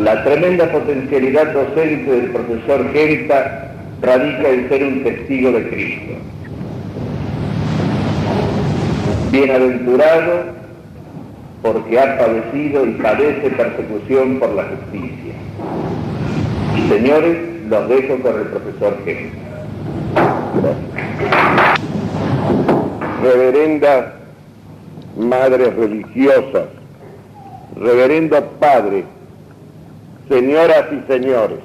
[0.00, 6.14] la tremenda potencialidad docente del profesor Genta radica en ser un testigo de Cristo.
[9.30, 10.56] Bienaventurado
[11.62, 15.34] porque ha padecido y padece persecución por la justicia.
[16.88, 17.36] Señores,
[17.68, 19.36] los dejo con el profesor Genta.
[23.22, 24.04] Reverendas
[25.18, 26.68] madres religiosas,
[27.76, 29.04] reverendo padre,
[30.28, 31.58] señoras y señores,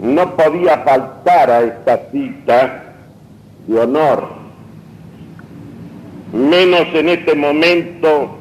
[0.00, 2.84] no podía faltar a esta cita
[3.66, 4.28] de honor,
[6.32, 8.38] menos en este momento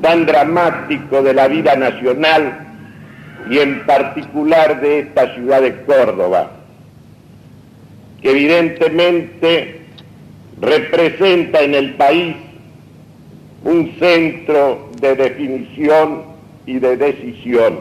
[0.00, 2.65] tan dramático de la vida nacional
[3.48, 6.50] y en particular de esta ciudad de Córdoba,
[8.20, 9.80] que evidentemente
[10.60, 12.36] representa en el país
[13.64, 16.22] un centro de definición
[16.66, 17.80] y de decisión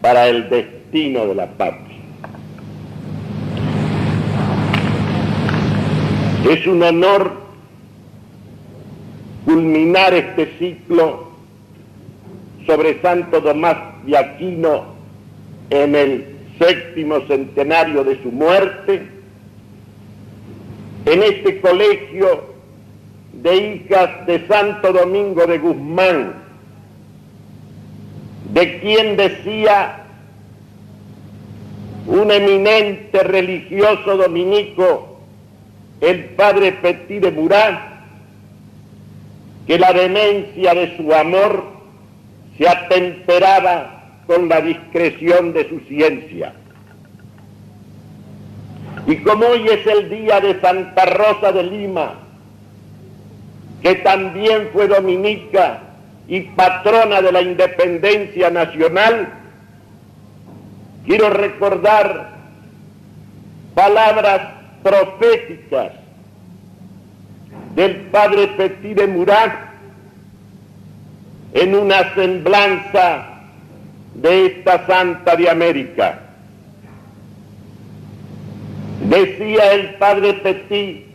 [0.00, 1.96] para el destino de la patria.
[6.50, 7.40] Es un honor
[9.44, 11.30] culminar este ciclo
[12.66, 14.84] sobre Santo Tomás de Aquino
[15.70, 19.02] en el séptimo centenario de su muerte,
[21.06, 22.52] en este colegio
[23.32, 26.34] de hijas de Santo Domingo de Guzmán,
[28.52, 30.04] de quien decía
[32.06, 35.20] un eminente religioso dominico,
[36.00, 37.80] el padre Petit de Murat,
[39.66, 41.71] que la demencia de su amor
[42.62, 46.52] se atemperaba con la discreción de su ciencia.
[49.04, 52.20] Y como hoy es el día de Santa Rosa de Lima,
[53.82, 55.80] que también fue dominica
[56.28, 59.28] y patrona de la independencia nacional,
[61.04, 62.30] quiero recordar
[63.74, 64.40] palabras
[64.84, 65.94] proféticas
[67.74, 69.71] del padre Petit de Murat
[71.52, 73.26] en una semblanza
[74.14, 76.20] de esta santa de América.
[79.08, 81.06] Decía el padre Petit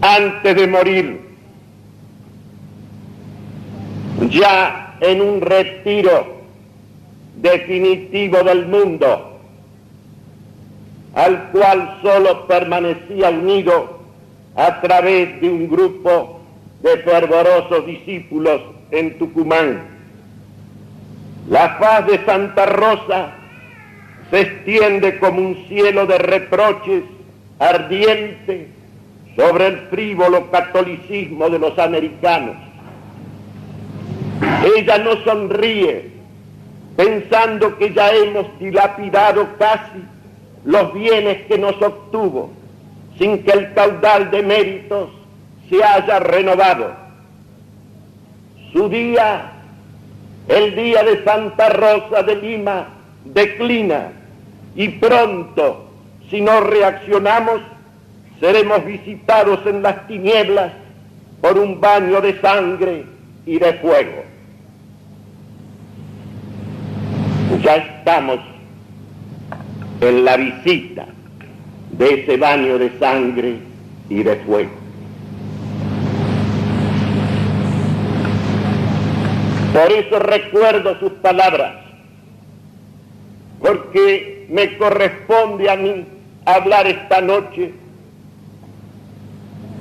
[0.00, 1.20] antes de morir,
[4.28, 6.42] ya en un retiro
[7.36, 9.40] definitivo del mundo,
[11.14, 14.00] al cual solo permanecía unido
[14.56, 16.41] a través de un grupo
[16.82, 18.60] de fervorosos discípulos
[18.90, 19.82] en Tucumán.
[21.48, 23.34] La faz de Santa Rosa
[24.30, 27.04] se extiende como un cielo de reproches
[27.58, 28.68] ardiente
[29.36, 32.56] sobre el frívolo catolicismo de los americanos.
[34.76, 36.10] Ella no sonríe
[36.96, 40.02] pensando que ya hemos dilapidado casi
[40.64, 42.50] los bienes que nos obtuvo
[43.18, 45.10] sin que el caudal de méritos
[45.72, 46.92] se haya renovado.
[48.74, 49.52] Su día
[50.48, 52.88] el día de Santa Rosa de Lima
[53.24, 54.12] declina
[54.74, 55.88] y pronto,
[56.28, 57.62] si no reaccionamos,
[58.38, 60.72] seremos visitados en las tinieblas
[61.40, 63.06] por un baño de sangre
[63.46, 64.24] y de fuego.
[67.62, 68.40] Ya estamos
[70.02, 71.06] en la visita
[71.92, 73.56] de ese baño de sangre
[74.10, 74.81] y de fuego.
[79.72, 81.76] Por eso recuerdo sus palabras,
[83.60, 86.04] porque me corresponde a mí
[86.44, 87.72] hablar esta noche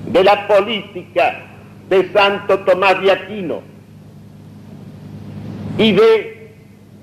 [0.07, 1.41] de la política
[1.89, 3.61] de Santo Tomás de Aquino
[5.77, 6.53] y de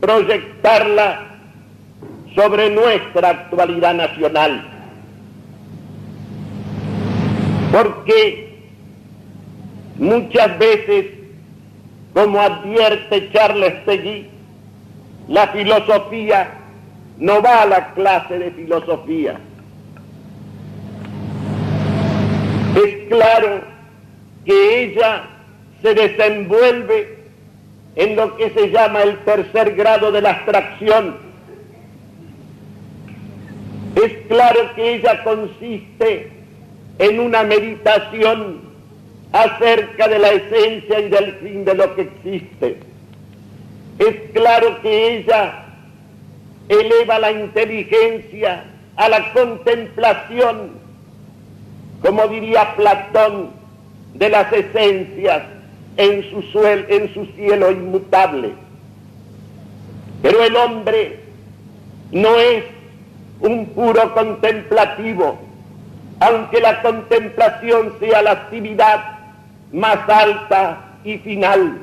[0.00, 1.26] proyectarla
[2.34, 4.66] sobre nuestra actualidad nacional.
[7.70, 8.62] Porque
[9.98, 11.17] muchas veces
[12.18, 14.26] como advierte Charles Peguy,
[15.28, 16.50] la filosofía
[17.16, 19.38] no va a la clase de filosofía.
[22.74, 23.60] Es claro
[24.44, 25.26] que ella
[25.80, 27.18] se desenvuelve
[27.94, 31.18] en lo que se llama el tercer grado de la abstracción.
[33.94, 36.32] Es claro que ella consiste
[36.98, 38.67] en una meditación
[39.32, 42.78] acerca de la esencia y del fin de lo que existe.
[43.98, 45.64] es claro que ella
[46.68, 48.64] eleva la inteligencia
[48.96, 50.72] a la contemplación,
[52.02, 53.50] como diría Platón,
[54.14, 55.42] de las esencias
[55.96, 58.52] en su, en su cielo inmutable.
[60.22, 61.20] Pero el hombre
[62.12, 62.64] no es
[63.40, 65.38] un puro contemplativo,
[66.20, 69.17] aunque la contemplación sea la actividad
[69.72, 71.78] más alta y final.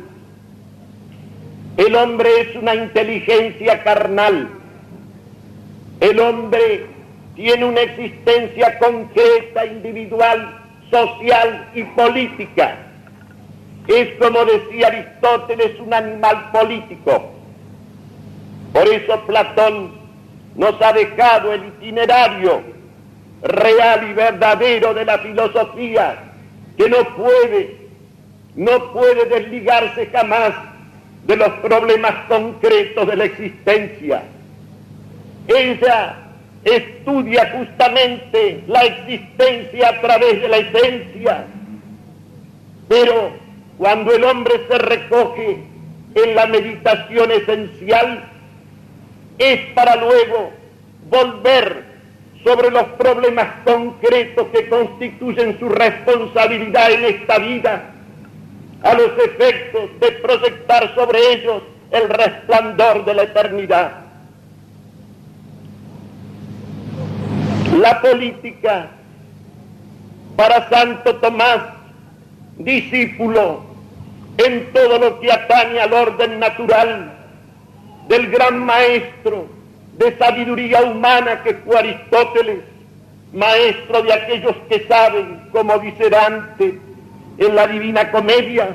[1.77, 4.49] El hombre es una inteligencia carnal.
[5.99, 6.85] El hombre
[7.35, 12.77] tiene una existencia concreta, individual, social y política.
[13.87, 17.31] Es como decía Aristóteles, un animal político.
[18.73, 19.91] Por eso Platón
[20.55, 22.63] nos ha dejado el itinerario
[23.41, 26.24] real y verdadero de la filosofía,
[26.77, 27.77] que no puede,
[28.55, 30.53] no puede desligarse jamás
[31.25, 34.23] de los problemas concretos de la existencia.
[35.47, 36.17] Ella
[36.63, 41.45] estudia justamente la existencia a través de la esencia,
[42.87, 43.31] pero
[43.77, 45.63] cuando el hombre se recoge
[46.15, 48.25] en la meditación esencial,
[49.37, 50.51] es para luego
[51.09, 51.94] volver
[52.45, 57.91] sobre los problemas concretos que constituyen su responsabilidad en esta vida,
[58.83, 63.91] a los efectos de proyectar sobre ellos el resplandor de la eternidad.
[67.79, 68.89] La política
[70.35, 71.61] para Santo Tomás,
[72.59, 73.63] discípulo
[74.37, 77.11] en todo lo que atañe al orden natural,
[78.07, 79.54] del gran maestro
[79.97, 82.59] de sabiduría humana que fue Aristóteles,
[83.33, 86.79] maestro de aquellos que saben, como dice Dante
[87.37, 88.69] en la Divina Comedia.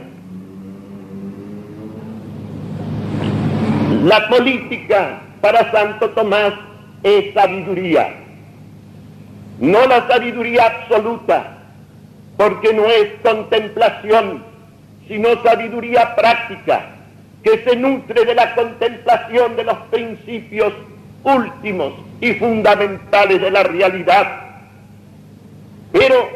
[4.05, 6.55] La política para Santo Tomás
[7.03, 8.15] es sabiduría,
[9.59, 11.59] no la sabiduría absoluta,
[12.37, 14.43] porque no es contemplación,
[15.07, 16.87] sino sabiduría práctica
[17.43, 20.73] que se nutre de la contemplación de los principios
[21.23, 24.41] últimos y fundamentales de la realidad,
[25.93, 26.29] pero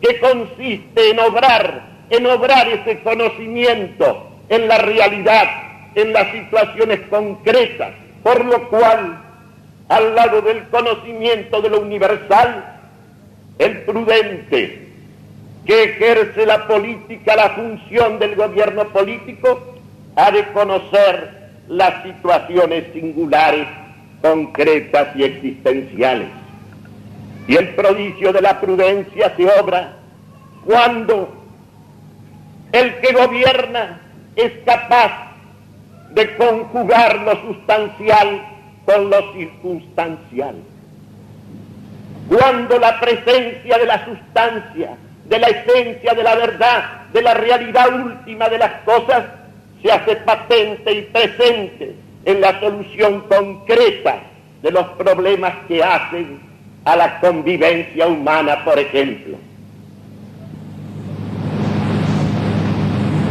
[0.00, 5.48] que consiste en obrar, en obrar ese conocimiento en la realidad,
[5.94, 9.20] en las situaciones concretas, por lo cual,
[9.88, 12.78] al lado del conocimiento de lo universal,
[13.58, 14.88] el prudente
[15.64, 19.74] que ejerce la política, la función del gobierno político,
[20.16, 23.66] ha de conocer las situaciones singulares,
[24.20, 26.28] concretas y existenciales.
[27.46, 29.96] Y el prodigio de la prudencia se obra
[30.64, 31.44] cuando
[32.72, 34.00] el que gobierna
[34.36, 35.12] es capaz
[36.10, 38.42] de conjugar lo sustancial
[38.84, 40.56] con lo circunstancial.
[42.28, 44.96] Cuando la presencia de la sustancia,
[45.26, 49.24] de la esencia de la verdad, de la realidad última de las cosas,
[49.84, 51.94] se hace patente y presente
[52.24, 54.16] en la solución concreta
[54.62, 56.40] de los problemas que hacen
[56.86, 59.36] a la convivencia humana, por ejemplo.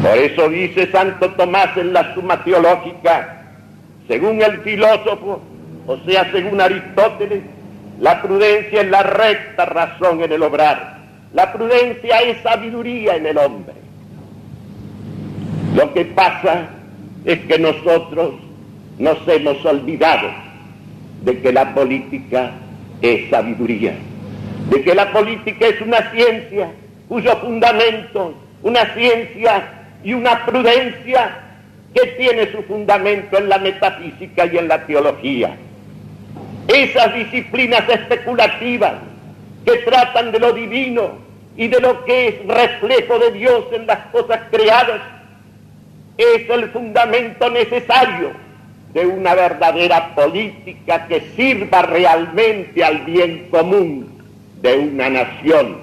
[0.03, 3.41] Por eso dice Santo Tomás en la Suma Teológica,
[4.07, 5.42] según el filósofo,
[5.87, 7.42] o sea, según Aristóteles,
[7.99, 10.97] la prudencia es la recta razón en el obrar.
[11.33, 13.82] La prudencia es sabiduría en el hombre.
[15.75, 16.69] Lo que pasa
[17.25, 18.35] es que nosotros
[18.99, 20.30] nos hemos olvidado
[21.23, 22.51] de que la política
[23.01, 23.95] es sabiduría,
[24.69, 26.71] de que la política es una ciencia
[27.07, 29.63] cuyo fundamento, una ciencia
[30.03, 31.39] y una prudencia
[31.94, 35.56] que tiene su fundamento en la metafísica y en la teología.
[36.68, 38.94] Esas disciplinas especulativas
[39.65, 41.11] que tratan de lo divino
[41.56, 45.01] y de lo que es reflejo de Dios en las cosas creadas,
[46.17, 48.31] es el fundamento necesario
[48.93, 54.21] de una verdadera política que sirva realmente al bien común
[54.61, 55.77] de una nación.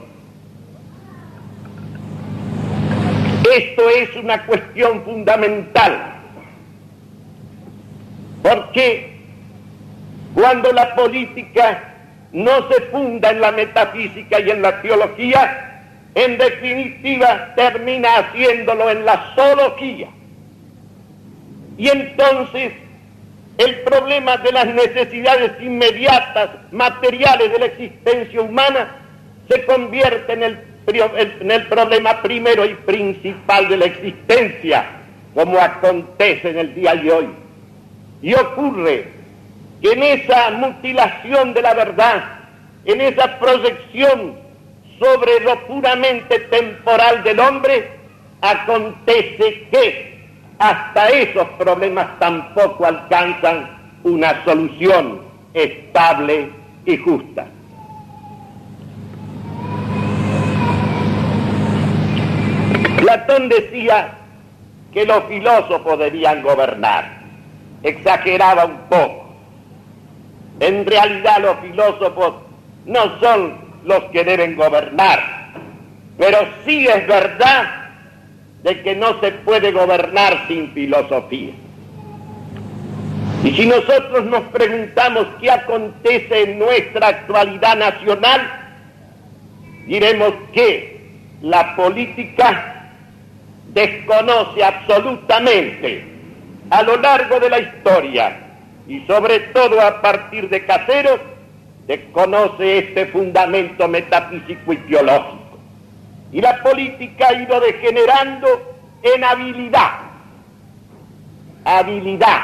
[3.52, 5.98] Esto es una cuestión fundamental,
[8.42, 9.18] porque
[10.34, 11.94] cuando la política
[12.32, 15.82] no se funda en la metafísica y en la teología,
[16.14, 20.08] en definitiva termina haciéndolo en la zoología
[21.78, 22.72] y entonces
[23.58, 28.96] el problema de las necesidades inmediatas, materiales de la existencia humana,
[29.48, 34.86] se convierte en el, en el problema primero y principal de la existencia,
[35.34, 37.28] como acontece en el día de hoy.
[38.22, 39.08] Y ocurre
[39.82, 42.24] que en esa mutilación de la verdad,
[42.84, 44.38] en esa proyección
[44.98, 47.90] sobre lo puramente temporal del hombre,
[48.40, 50.19] acontece que
[50.60, 53.70] hasta esos problemas tampoco alcanzan
[54.04, 55.22] una solución
[55.54, 56.50] estable
[56.84, 57.46] y justa.
[62.98, 64.12] Platón decía
[64.92, 67.20] que los filósofos debían gobernar.
[67.82, 69.34] Exageraba un poco.
[70.60, 72.34] En realidad los filósofos
[72.84, 75.20] no son los que deben gobernar,
[76.18, 76.36] pero
[76.66, 77.79] sí es verdad
[78.62, 81.52] de que no se puede gobernar sin filosofía.
[83.42, 88.40] Y si nosotros nos preguntamos qué acontece en nuestra actualidad nacional,
[89.86, 91.00] diremos que
[91.40, 92.92] la política
[93.72, 96.04] desconoce absolutamente
[96.68, 98.36] a lo largo de la historia
[98.86, 101.20] y sobre todo a partir de Caseros,
[101.86, 105.49] desconoce este fundamento metafísico y teológico.
[106.32, 108.48] Y la política ha ido degenerando
[109.02, 109.92] en habilidad,
[111.64, 112.42] habilidad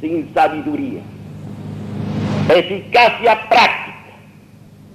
[0.00, 1.02] sin sabiduría.
[2.48, 4.12] Eficacia práctica,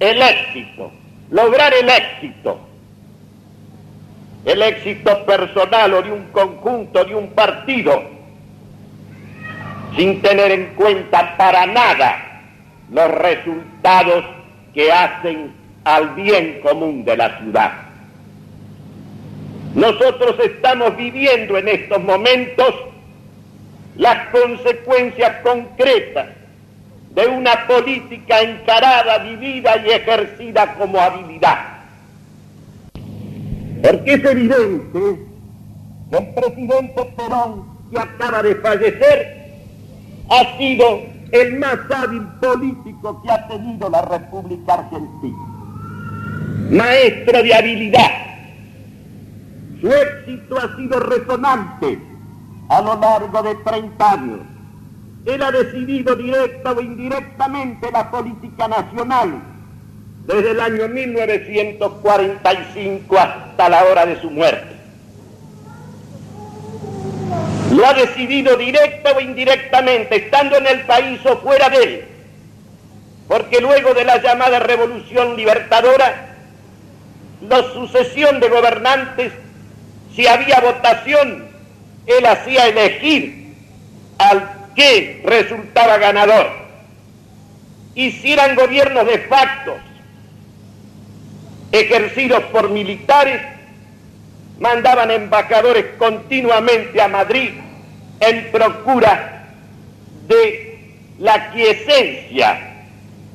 [0.00, 0.90] el éxito,
[1.30, 2.58] lograr el éxito,
[4.44, 8.02] el éxito personal o de un conjunto, de un partido,
[9.96, 12.42] sin tener en cuenta para nada
[12.90, 14.24] los resultados
[14.74, 15.52] que hacen
[15.86, 17.72] al bien común de la ciudad.
[19.76, 22.74] Nosotros estamos viviendo en estos momentos
[23.94, 26.26] las consecuencias concretas
[27.14, 31.58] de una política encarada, vivida y ejercida como habilidad.
[33.80, 34.98] Porque es evidente
[36.10, 39.52] que el presidente Perón, que acaba de fallecer,
[40.30, 45.55] ha sido el más hábil político que ha tenido la República Argentina.
[46.70, 48.10] Maestro de habilidad.
[49.80, 51.98] Su éxito ha sido resonante
[52.68, 54.40] a lo largo de 30 años.
[55.24, 59.42] Él ha decidido directa o indirectamente la política nacional
[60.26, 64.74] desde el año 1945 hasta la hora de su muerte.
[67.72, 72.04] Lo ha decidido directa o indirectamente, estando en el país o fuera de él,
[73.28, 76.25] porque luego de la llamada revolución libertadora,
[77.40, 79.32] la sucesión de gobernantes,
[80.14, 81.46] si había votación,
[82.06, 83.54] él hacía elegir
[84.18, 86.48] al que resultaba ganador.
[87.94, 89.76] Y si eran gobiernos de facto
[91.72, 93.42] ejercidos por militares,
[94.58, 97.50] mandaban embajadores continuamente a Madrid
[98.20, 99.48] en procura
[100.26, 100.78] de
[101.18, 102.74] la quiesencia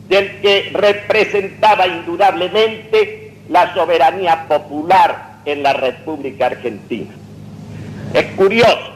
[0.08, 3.21] del que representaba indudablemente
[3.52, 7.12] la soberanía popular en la República Argentina.
[8.14, 8.94] Es curioso.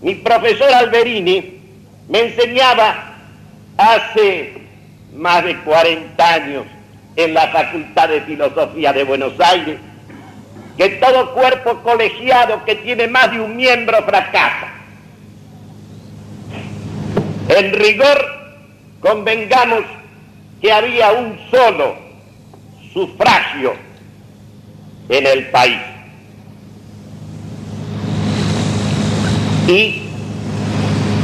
[0.00, 1.60] Mi profesor Alberini
[2.08, 3.16] me enseñaba
[3.76, 4.54] hace
[5.14, 6.64] más de 40 años
[7.16, 9.78] en la Facultad de Filosofía de Buenos Aires
[10.78, 14.68] que todo cuerpo colegiado que tiene más de un miembro fracasa.
[17.50, 18.24] En rigor,
[19.00, 19.82] convengamos
[20.62, 22.09] que había un solo
[22.92, 23.74] sufragio
[25.08, 25.78] en el país.
[29.70, 30.02] y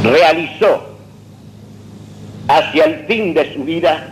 [0.03, 0.97] realizó
[2.47, 4.07] hacia el fin de su vida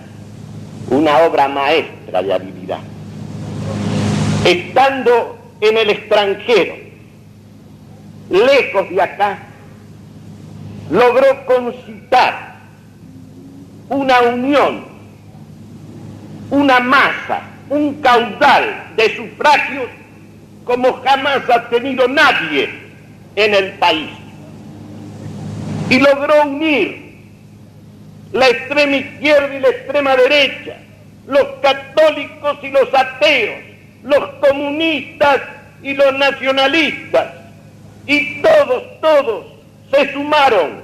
[0.90, 2.80] una obra maestra de habilidad.
[4.44, 6.76] Estando en el extranjero,
[8.30, 9.40] lejos de acá,
[10.92, 12.56] logró concitar
[13.90, 14.86] una unión,
[16.50, 19.88] una masa, un caudal de sufragios
[20.64, 22.70] como jamás ha tenido nadie
[23.36, 24.10] en el país
[25.90, 27.06] y logró unir
[28.32, 30.78] la extrema izquierda y la extrema derecha,
[31.28, 33.64] los católicos y los ateos,
[34.04, 35.42] los comunistas
[35.82, 37.28] y los nacionalistas.
[38.08, 39.46] Y todos, todos
[39.92, 40.82] se sumaron,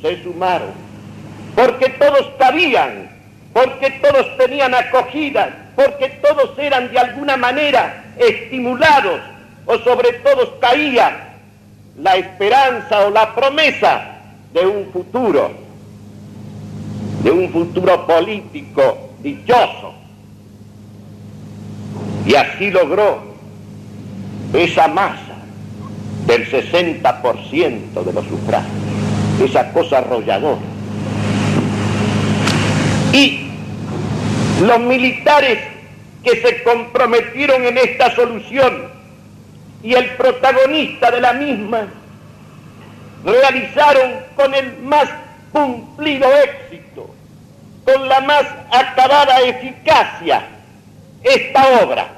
[0.00, 0.70] se sumaron,
[1.54, 3.05] porque todos cabían,
[3.56, 9.18] porque todos tenían acogida, porque todos eran de alguna manera estimulados
[9.64, 11.38] o sobre todos caía
[11.98, 14.18] la esperanza o la promesa
[14.52, 15.52] de un futuro,
[17.22, 19.94] de un futuro político dichoso.
[22.26, 23.22] Y así logró
[24.52, 25.34] esa masa
[26.26, 28.70] del 60% de los sufragios,
[29.42, 30.60] esa cosa arrolladora.
[33.14, 33.45] Y
[34.60, 35.58] los militares
[36.24, 38.88] que se comprometieron en esta solución
[39.82, 41.88] y el protagonista de la misma
[43.24, 45.08] realizaron con el más
[45.52, 47.14] cumplido éxito,
[47.84, 50.48] con la más acabada eficacia
[51.22, 52.08] esta obra.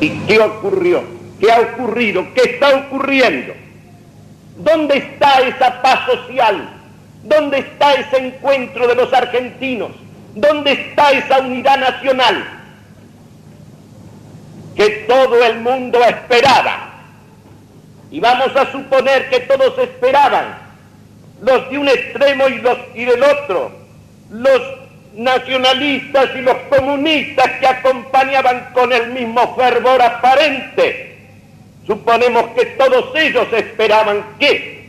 [0.00, 1.04] ¿Y qué ocurrió?
[1.38, 2.26] ¿Qué ha ocurrido?
[2.34, 3.54] ¿Qué está ocurriendo?
[4.56, 6.81] ¿Dónde está esa paz social?
[7.22, 9.92] ¿Dónde está ese encuentro de los argentinos?
[10.34, 12.44] ¿Dónde está esa unidad nacional
[14.74, 16.90] que todo el mundo esperaba?
[18.10, 20.58] Y vamos a suponer que todos esperaban,
[21.42, 23.72] los de un extremo y los y del otro,
[24.30, 24.60] los
[25.14, 31.18] nacionalistas y los comunistas que acompañaban con el mismo fervor aparente.
[31.86, 34.81] Suponemos que todos ellos esperaban que,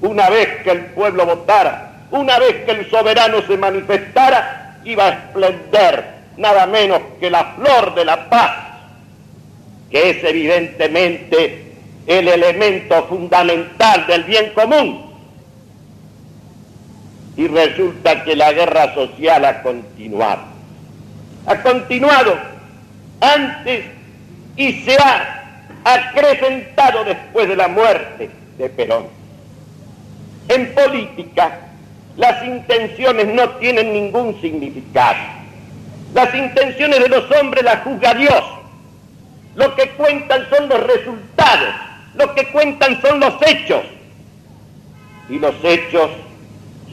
[0.00, 5.10] una vez que el pueblo votara, una vez que el soberano se manifestara, iba a
[5.10, 8.52] esplender nada menos que la flor de la paz,
[9.90, 11.72] que es evidentemente
[12.06, 15.12] el elemento fundamental del bien común.
[17.36, 20.42] Y resulta que la guerra social ha continuado.
[21.46, 22.36] Ha continuado
[23.20, 23.84] antes
[24.56, 25.42] y se ha
[25.84, 29.13] acrecentado después de la muerte de Perón.
[30.48, 31.60] En política,
[32.16, 35.18] las intenciones no tienen ningún significado.
[36.14, 38.44] Las intenciones de los hombres las juzga Dios.
[39.56, 41.74] Lo que cuentan son los resultados.
[42.14, 43.82] Lo que cuentan son los hechos.
[45.28, 46.10] Y los hechos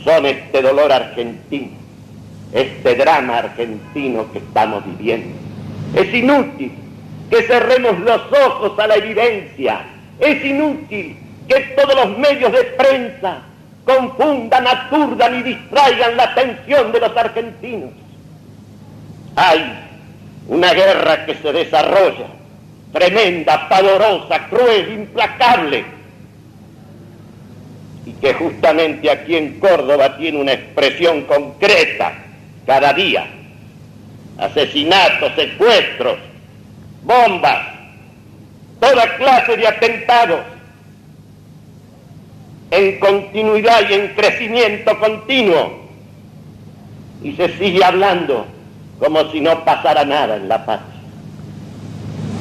[0.04, 1.72] son este dolor argentino,
[2.54, 5.38] este drama argentino que estamos viviendo.
[5.96, 6.72] Es inútil
[7.30, 9.82] que cerremos los ojos a la evidencia.
[10.20, 11.18] Es inútil
[11.52, 13.40] que todos los medios de prensa
[13.84, 17.90] confundan, aturdan y distraigan la atención de los argentinos.
[19.36, 19.62] Hay
[20.48, 22.28] una guerra que se desarrolla,
[22.94, 25.84] tremenda, pavorosa, cruel, implacable,
[28.06, 32.14] y que justamente aquí en Córdoba tiene una expresión concreta
[32.66, 33.26] cada día.
[34.38, 36.18] Asesinatos, secuestros,
[37.04, 37.60] bombas,
[38.80, 40.40] toda clase de atentados
[42.72, 45.82] en continuidad y en crecimiento continuo.
[47.22, 48.46] Y se sigue hablando
[48.98, 50.80] como si no pasara nada en la paz.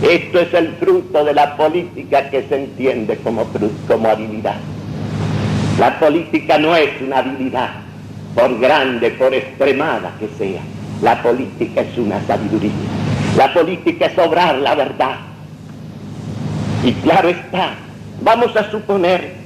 [0.02, 3.46] Esto es el fruto de la política que se entiende como,
[3.86, 4.56] como habilidad.
[5.78, 7.70] La política no es una habilidad,
[8.34, 10.62] por grande, por extremada que sea.
[11.02, 12.70] La política es una sabiduría.
[13.36, 15.16] La política es obrar la verdad.
[16.84, 17.74] Y claro está,
[18.22, 19.39] vamos a suponer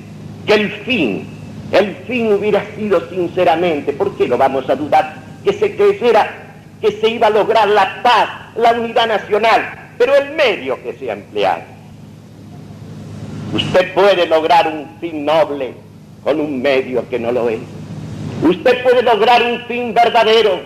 [0.47, 1.27] que el fin,
[1.73, 5.17] el fin hubiera sido sinceramente, ¿por qué lo vamos a dudar?
[5.45, 6.45] Que se creyera
[6.81, 11.11] que se iba a lograr la paz, la unidad nacional, pero el medio que se
[11.11, 11.63] ha empleado.
[13.53, 15.73] Usted puede lograr un fin noble
[16.23, 17.61] con un medio que no lo es.
[18.43, 20.61] Usted puede lograr un fin verdadero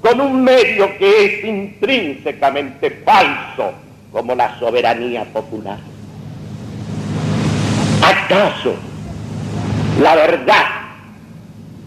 [0.00, 3.72] con un medio que es intrínsecamente falso,
[4.12, 5.78] como la soberanía popular.
[8.06, 8.76] ¿Acaso
[10.00, 10.66] la verdad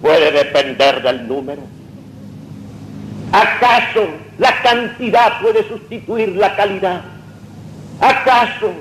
[0.01, 1.61] puede depender del número?
[3.31, 4.05] ¿Acaso
[4.37, 7.01] la cantidad puede sustituir la calidad?
[8.01, 8.73] ¿Acaso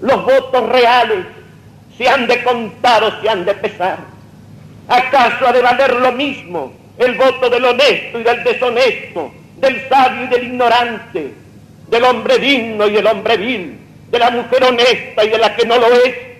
[0.00, 1.26] los votos reales
[1.98, 3.98] se han de contar o se han de pesar?
[4.86, 10.24] ¿Acaso ha de valer lo mismo el voto del honesto y del deshonesto, del sabio
[10.24, 11.34] y del ignorante,
[11.88, 13.76] del hombre digno y el hombre vil,
[14.08, 16.35] de la mujer honesta y de la que no lo es?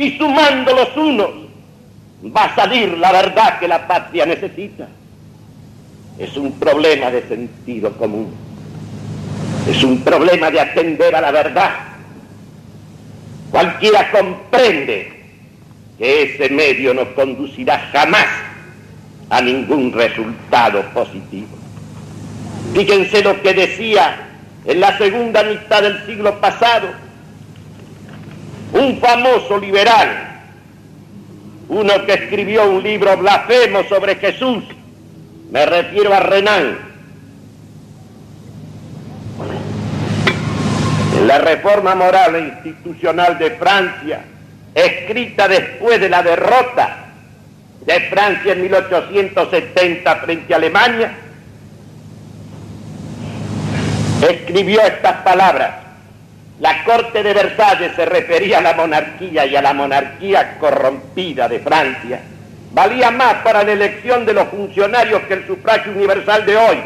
[0.00, 1.28] Y sumando los unos
[2.34, 4.88] va a salir la verdad que la patria necesita.
[6.18, 8.32] Es un problema de sentido común.
[9.68, 11.70] Es un problema de atender a la verdad.
[13.50, 15.12] Cualquiera comprende
[15.98, 18.26] que ese medio no conducirá jamás
[19.28, 21.58] a ningún resultado positivo.
[22.72, 24.16] Fíjense lo que decía
[24.64, 26.88] en la segunda mitad del siglo pasado
[28.72, 30.42] un famoso liberal,
[31.68, 34.64] uno que escribió un libro blasfemo sobre Jesús,
[35.50, 36.78] me refiero a Renan.
[41.18, 44.20] En la reforma moral e institucional de Francia,
[44.74, 47.06] escrita después de la derrota
[47.84, 51.12] de Francia en 1870 frente a Alemania,
[54.22, 55.89] escribió estas palabras
[56.60, 61.58] la Corte de Versalles se refería a la monarquía y a la monarquía corrompida de
[61.60, 62.20] Francia,
[62.72, 66.76] valía más para la elección de los funcionarios que el sufragio universal de hoy.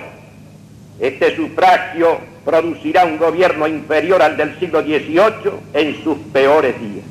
[1.00, 7.04] Este sufragio producirá un gobierno inferior al del siglo XVIII en sus peores días.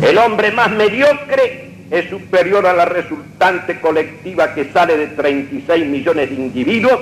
[0.00, 6.30] El hombre más mediocre es superior a la resultante colectiva que sale de 36 millones
[6.30, 7.00] de individuos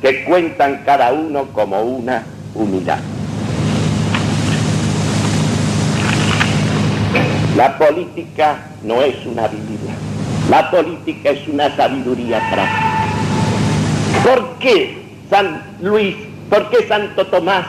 [0.00, 2.24] que cuentan cada uno como una
[2.54, 3.00] unidad.
[7.60, 9.92] La política no es una Biblia,
[10.48, 13.04] la política es una sabiduría práctica.
[14.24, 14.96] ¿Por qué
[15.28, 16.16] San Luis,
[16.48, 17.66] por qué Santo Tomás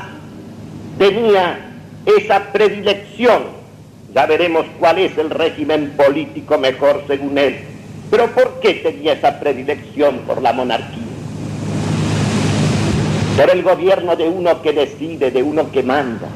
[0.98, 1.60] tenía
[2.06, 3.42] esa predilección?
[4.16, 7.60] Ya veremos cuál es el régimen político mejor según él.
[8.10, 11.04] Pero ¿por qué tenía esa predilección por la monarquía?
[13.36, 16.30] Por el gobierno de uno que decide, de uno que manda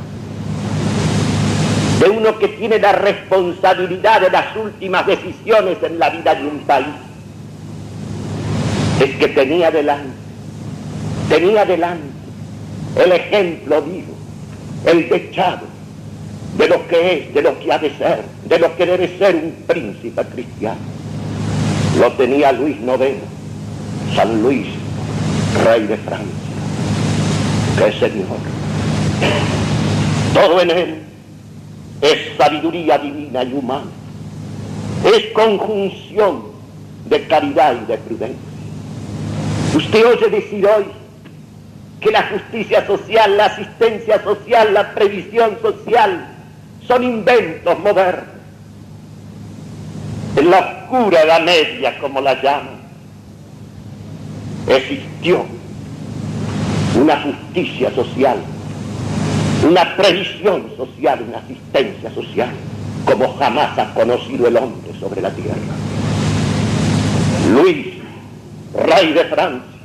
[2.00, 6.60] de uno que tiene la responsabilidad de las últimas decisiones en la vida de un
[6.60, 6.88] país,
[9.00, 10.16] es que tenía delante,
[11.30, 12.08] tenía delante
[12.98, 14.14] el ejemplo vivo,
[14.86, 15.62] el dechado
[16.58, 19.36] de lo que es, de lo que ha de ser, de lo que debe ser
[19.36, 20.80] un príncipe cristiano.
[22.00, 24.68] Lo tenía Luis IX, San Luis,
[25.66, 26.28] rey de Francia.
[27.78, 28.38] ¡Qué señor!
[30.34, 31.05] Todo en él
[32.12, 33.89] es sabiduría divina y humana,
[35.04, 36.44] es conjunción
[37.06, 38.39] de caridad y de prudencia.
[39.76, 40.86] Usted oye decir hoy
[42.00, 46.28] que la justicia social, la asistencia social, la previsión social
[46.88, 48.36] son inventos modernos.
[50.36, 52.82] En la oscura Edad Media, como la llaman,
[54.68, 55.46] existió
[56.96, 58.38] una justicia social
[59.65, 62.49] una previsión social, una asistencia social,
[63.06, 65.56] como jamás ha conocido el hombre sobre la tierra.
[67.51, 67.88] Luis,
[68.73, 69.80] rey de Francia,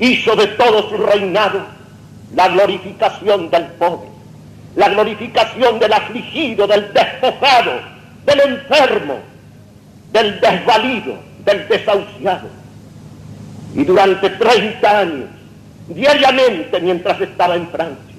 [0.00, 1.60] hizo de todo su reinado
[2.34, 4.08] la glorificación del pobre,
[4.74, 7.72] la glorificación del afligido, del despojado,
[8.26, 9.18] del enfermo,
[10.12, 12.48] del desvalido, del desahuciado.
[13.76, 15.28] Y durante 30 años,
[15.88, 18.13] diariamente mientras estaba en Francia,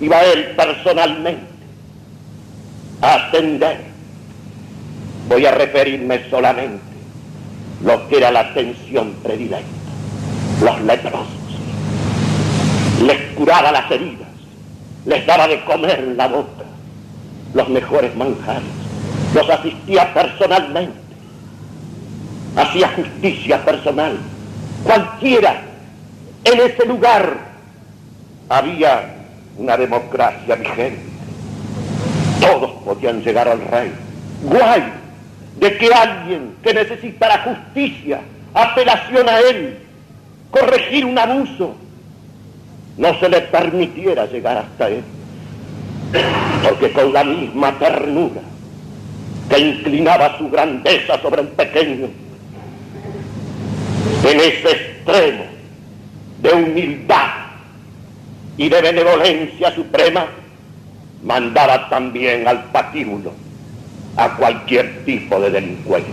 [0.00, 1.46] iba él personalmente
[3.00, 3.80] a atender.
[5.28, 6.82] Voy a referirme solamente
[7.82, 9.66] lo que era la atención predilecta,
[10.62, 11.26] los leprosos.
[13.02, 14.28] Les curaba las heridas,
[15.04, 16.64] les daba de comer en la boca
[17.54, 18.62] los mejores manjares,
[19.34, 20.98] los asistía personalmente,
[22.54, 24.18] hacía justicia personal.
[24.84, 25.62] Cualquiera
[26.44, 27.38] en ese lugar
[28.48, 29.15] había
[29.58, 31.00] una democracia vigente.
[32.40, 33.92] Todos podían llegar al rey.
[34.42, 34.82] Guay
[35.58, 38.20] de que alguien que necesitara justicia,
[38.52, 39.78] apelación a él,
[40.50, 41.74] corregir un abuso,
[42.98, 45.02] no se le permitiera llegar hasta él.
[46.62, 48.42] Porque con la misma ternura
[49.48, 52.08] que inclinaba su grandeza sobre el pequeño,
[54.24, 55.44] en ese extremo
[56.42, 57.30] de humildad
[58.56, 60.26] y de benevolencia suprema,
[61.22, 63.32] mandaba también al patíbulo
[64.16, 66.10] a cualquier tipo de delincuente.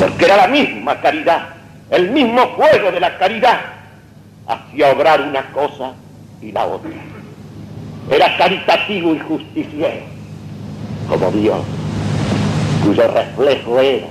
[0.00, 1.48] Porque era la misma caridad,
[1.90, 3.60] el mismo fuego de la caridad,
[4.46, 5.92] hacía obrar una cosa
[6.40, 6.90] y la otra.
[8.10, 10.06] Era caritativo y justiciero,
[11.08, 11.60] como Dios,
[12.84, 14.06] cuyo reflejo era,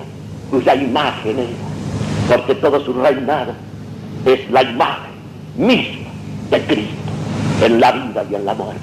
[0.50, 3.54] cuya imagen era, porque todo su reinado
[4.26, 5.12] es la imagen
[5.58, 6.07] misma
[6.50, 7.12] de Cristo
[7.64, 8.82] en la vida y en la muerte.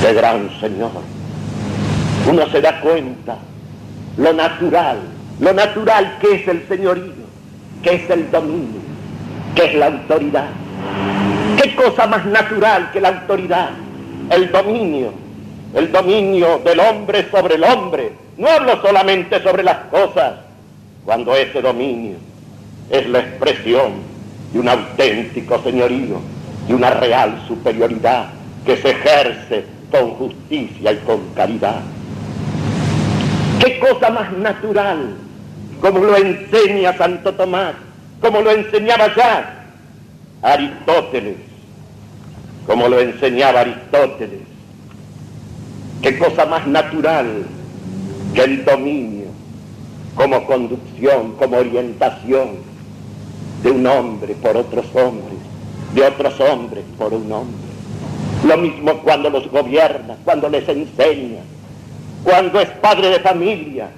[0.00, 0.90] ¡Qué gran Señor!
[2.28, 3.36] Uno se da cuenta
[4.16, 4.98] lo natural,
[5.40, 7.12] lo natural que es el señorío,
[7.82, 8.80] que es el dominio,
[9.54, 10.48] que es la autoridad.
[11.60, 13.70] ¿Qué cosa más natural que la autoridad?
[14.30, 15.12] El dominio,
[15.74, 18.12] el dominio del hombre sobre el hombre.
[18.36, 20.34] No hablo solamente sobre las cosas,
[21.04, 22.16] cuando ese dominio
[22.90, 24.11] es la expresión
[24.54, 26.20] y un auténtico señorío
[26.68, 28.30] y una real superioridad
[28.64, 31.80] que se ejerce con justicia y con caridad.
[33.60, 35.14] ¿Qué cosa más natural,
[35.80, 37.74] como lo enseña Santo Tomás,
[38.20, 39.66] como lo enseñaba ya
[40.42, 41.36] Aristóteles,
[42.66, 44.40] como lo enseñaba Aristóteles?
[46.02, 47.44] ¿Qué cosa más natural
[48.34, 49.26] que el dominio
[50.16, 52.71] como conducción, como orientación?
[53.62, 55.38] De un hombre por otros hombres,
[55.94, 57.72] de otros hombres por un hombre.
[58.46, 61.42] Lo mismo cuando los gobierna, cuando les enseña,
[62.24, 63.88] cuando es padre de familia,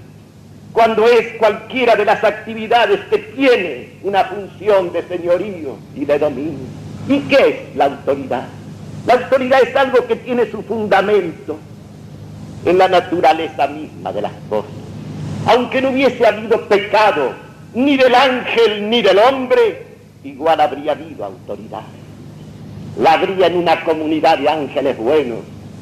[0.72, 6.66] cuando es cualquiera de las actividades que tiene una función de señorío y de dominio.
[7.08, 7.36] ¿Y qué
[7.70, 8.44] es la autoridad?
[9.06, 11.56] La autoridad es algo que tiene su fundamento
[12.64, 14.70] en la naturaleza misma de las cosas.
[15.46, 17.43] Aunque no hubiese habido pecado
[17.74, 19.86] ni del ángel ni del hombre,
[20.22, 21.82] igual habría habido autoridad.
[22.98, 25.40] La habría en una comunidad de ángeles buenos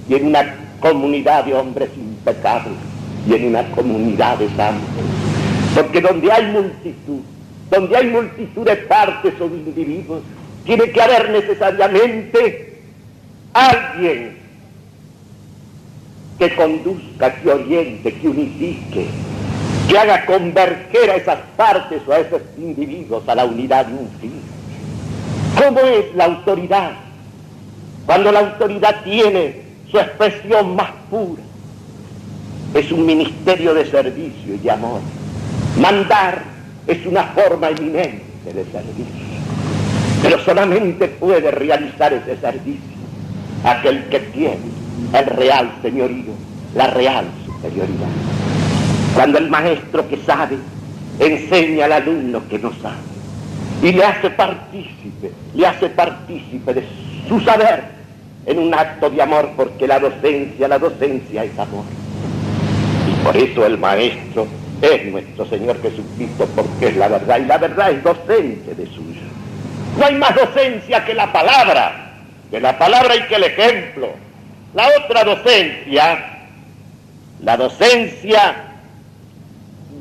[0.09, 2.79] y en una comunidad de hombres impecables
[3.29, 5.05] y en una comunidad de santos.
[5.75, 7.21] Porque donde hay multitud,
[7.71, 10.23] donde hay multitud de partes o de individuos,
[10.65, 12.83] tiene que haber necesariamente
[13.53, 14.39] alguien
[16.39, 19.07] que conduzca, que oriente, que unifique,
[19.97, 24.41] haga converger a esas partes o a esos individuos a la unidad de un fin.
[25.57, 26.93] ¿Cómo es la autoridad?
[28.07, 31.43] Cuando la autoridad tiene su expresión más pura,
[32.75, 35.01] es un ministerio de servicio y de amor.
[35.79, 36.43] Mandar
[36.87, 39.05] es una forma eminente de servicio,
[40.23, 42.93] pero solamente puede realizar ese servicio
[43.65, 44.59] aquel que tiene
[45.13, 46.33] el real señorío,
[46.75, 48.42] la real superioridad.
[49.15, 50.57] Cuando el maestro que sabe
[51.19, 52.97] enseña al alumno que no sabe
[53.83, 56.85] y le hace partícipe, le hace partícipe de
[57.29, 57.83] su saber
[58.47, 61.85] en un acto de amor, porque la docencia, la docencia es amor.
[63.09, 64.47] Y por eso el maestro
[64.81, 69.21] es nuestro Señor Jesucristo, porque es la verdad, y la verdad es docente de suyo.
[69.99, 72.15] No hay más docencia que la palabra,
[72.51, 74.11] que la palabra y que el ejemplo.
[74.75, 76.45] La otra docencia,
[77.41, 78.72] la docencia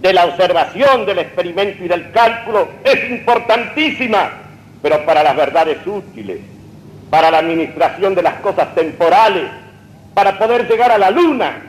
[0.01, 4.31] de la observación, del experimento y del cálculo es importantísima,
[4.81, 6.39] pero para las verdades útiles,
[7.09, 9.43] para la administración de las cosas temporales,
[10.15, 11.61] para poder llegar a la luna,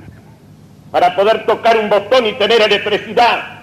[0.90, 3.60] para poder tocar un botón y tener electricidad,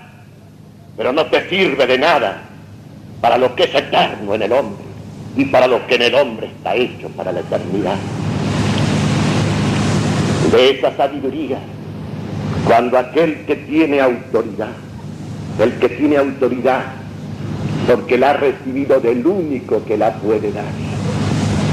[0.95, 2.41] pero no te sirve de nada
[3.21, 4.85] para lo que es eterno en el hombre
[5.35, 7.95] y para lo que en el hombre está hecho para la eternidad.
[10.51, 11.57] De esa sabiduría
[12.69, 14.69] cuando aquel que tiene autoridad,
[15.59, 16.83] el que tiene autoridad,
[17.87, 20.71] porque la ha recibido del único que la puede dar,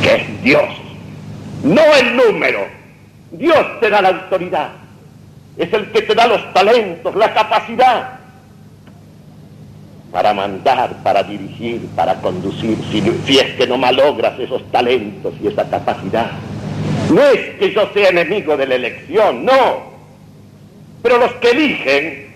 [0.01, 0.65] que es Dios,
[1.63, 2.61] no el número,
[3.31, 4.71] Dios te da la autoridad,
[5.59, 8.13] es el que te da los talentos, la capacidad
[10.11, 15.69] para mandar, para dirigir, para conducir, si, es que no malogras esos talentos y esa
[15.69, 16.31] capacidad.
[17.11, 19.86] No es que yo sea enemigo de la elección, no,
[21.07, 22.27] pero los que eligen,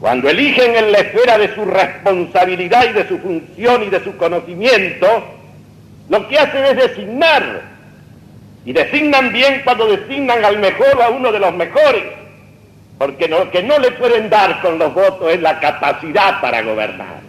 [0.00, 4.16] cuando eligen en la esfera de su responsabilidad y de su función y de su
[4.16, 5.06] conocimiento,
[6.08, 7.62] lo que hacen es designar.
[8.64, 12.02] Y designan bien cuando designan al mejor a uno de los mejores.
[12.98, 17.20] Porque lo que no le pueden dar con los votos es la capacidad para gobernar.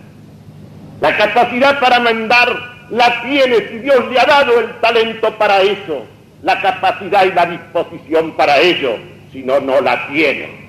[1.02, 2.50] La capacidad para mandar
[2.90, 6.08] la tiene si Dios le ha dado el talento para eso.
[6.42, 8.98] La capacidad y la disposición para ello.
[9.32, 10.62] Si no, no la tiene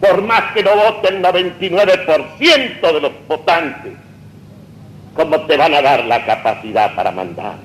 [0.00, 3.92] por más que no vote el 99% de los votantes,
[5.14, 7.56] ¿cómo te van a dar la capacidad para mandar?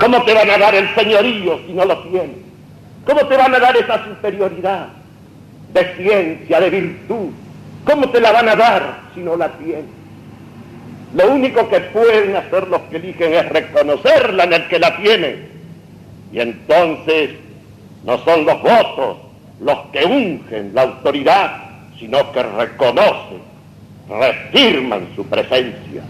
[0.00, 2.38] ¿Cómo te van a dar el señorío si no lo tienes?
[3.06, 4.88] ¿Cómo te van a dar esa superioridad
[5.72, 7.30] de ciencia, de virtud?
[7.84, 9.84] ¿Cómo te la van a dar si no la tienes?
[11.14, 15.36] Lo único que pueden hacer los que eligen es reconocerla en el que la tiene.
[16.32, 17.30] Y entonces
[18.04, 19.18] no son los votos
[19.64, 21.62] los que ungen la autoridad,
[21.98, 23.42] sino que reconocen,
[24.08, 26.02] refirman su presencia.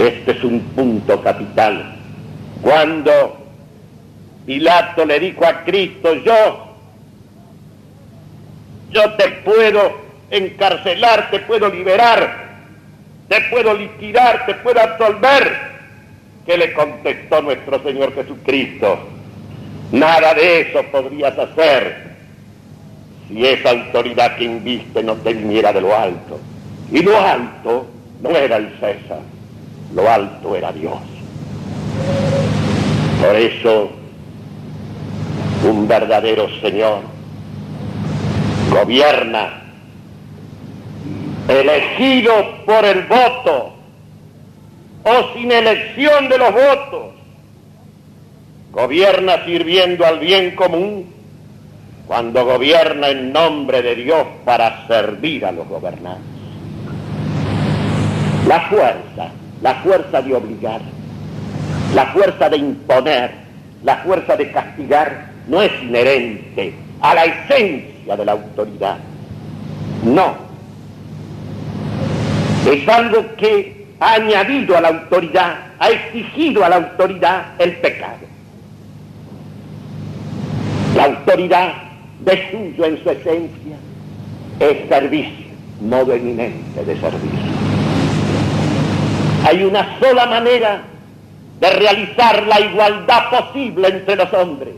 [0.00, 1.96] Este es un punto capital.
[2.62, 3.38] Cuando
[4.44, 6.76] Pilato le dijo a Cristo, yo,
[8.90, 12.46] yo te puedo encarcelar, te puedo liberar,
[13.28, 15.76] te puedo liquidar, te puedo absolver.
[16.46, 19.15] ¿Qué le contestó nuestro Señor Jesucristo?
[19.92, 22.16] Nada de eso podrías hacer
[23.28, 26.40] si esa autoridad que inviste no te viniera de lo alto.
[26.92, 27.86] Y lo alto
[28.22, 29.20] no era el César,
[29.94, 30.98] lo alto era Dios.
[33.20, 33.90] Por eso,
[35.68, 37.00] un verdadero Señor
[38.70, 39.62] gobierna
[41.48, 42.32] elegido
[42.66, 43.72] por el voto
[45.04, 47.15] o sin elección de los votos
[48.76, 51.06] Gobierna sirviendo al bien común
[52.06, 56.22] cuando gobierna en nombre de Dios para servir a los gobernantes.
[58.46, 59.30] La fuerza,
[59.62, 60.82] la fuerza de obligar,
[61.94, 63.30] La fuerza de imponer,
[63.82, 68.98] la fuerza de castigar, no es inherente a la esencia de la autoridad.
[70.04, 70.34] No.
[72.70, 78.25] Es algo que ha añadido a la autoridad, ha exigido a la autoridad el pecado.
[80.96, 81.74] La autoridad
[82.20, 83.76] de suyo en su esencia
[84.60, 85.46] es servicio,
[85.82, 87.52] modo eminente de servicio.
[89.46, 90.84] Hay una sola manera
[91.60, 94.72] de realizar la igualdad posible entre los hombres,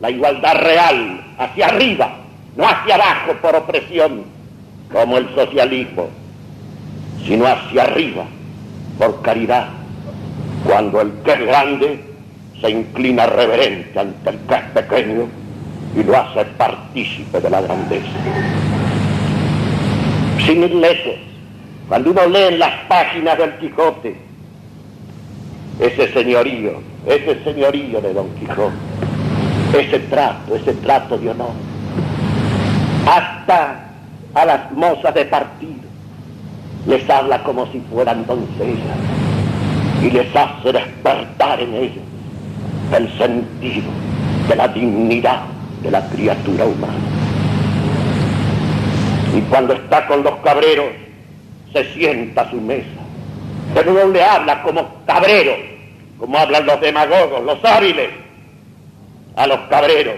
[0.00, 2.16] la igualdad real, hacia arriba,
[2.56, 4.24] no hacia abajo por opresión,
[4.92, 6.08] como el socialismo,
[7.24, 8.24] sino hacia arriba,
[8.98, 9.68] por caridad,
[10.66, 12.00] cuando el que es grande
[12.60, 15.43] se inclina reverente ante el que es pequeño
[15.96, 18.08] y lo hace partícipe de la grandeza.
[20.44, 21.14] Sin ir lejos,
[21.88, 24.16] cuando uno lee en las páginas del Quijote,
[25.78, 28.74] ese señorío, ese señorío de Don Quijote,
[29.78, 31.52] ese trato, ese trato de honor,
[33.06, 33.90] hasta
[34.34, 35.84] a las mozas de partido,
[36.86, 38.98] les habla como si fueran doncellas
[40.02, 42.04] y les hace despertar en ellos
[42.94, 43.90] el sentido
[44.48, 45.53] de la dignidad
[45.84, 46.94] de la criatura humana.
[49.36, 50.86] Y cuando está con los cabreros,
[51.72, 52.88] se sienta a su mesa.
[53.74, 55.52] Pero no le habla como cabrero,
[56.18, 58.10] como hablan los demagogos, los hábiles.
[59.36, 60.14] A los cabreros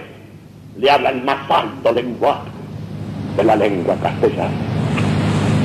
[0.77, 2.49] le habla el más alto lenguaje
[3.35, 4.51] de la lengua castellana.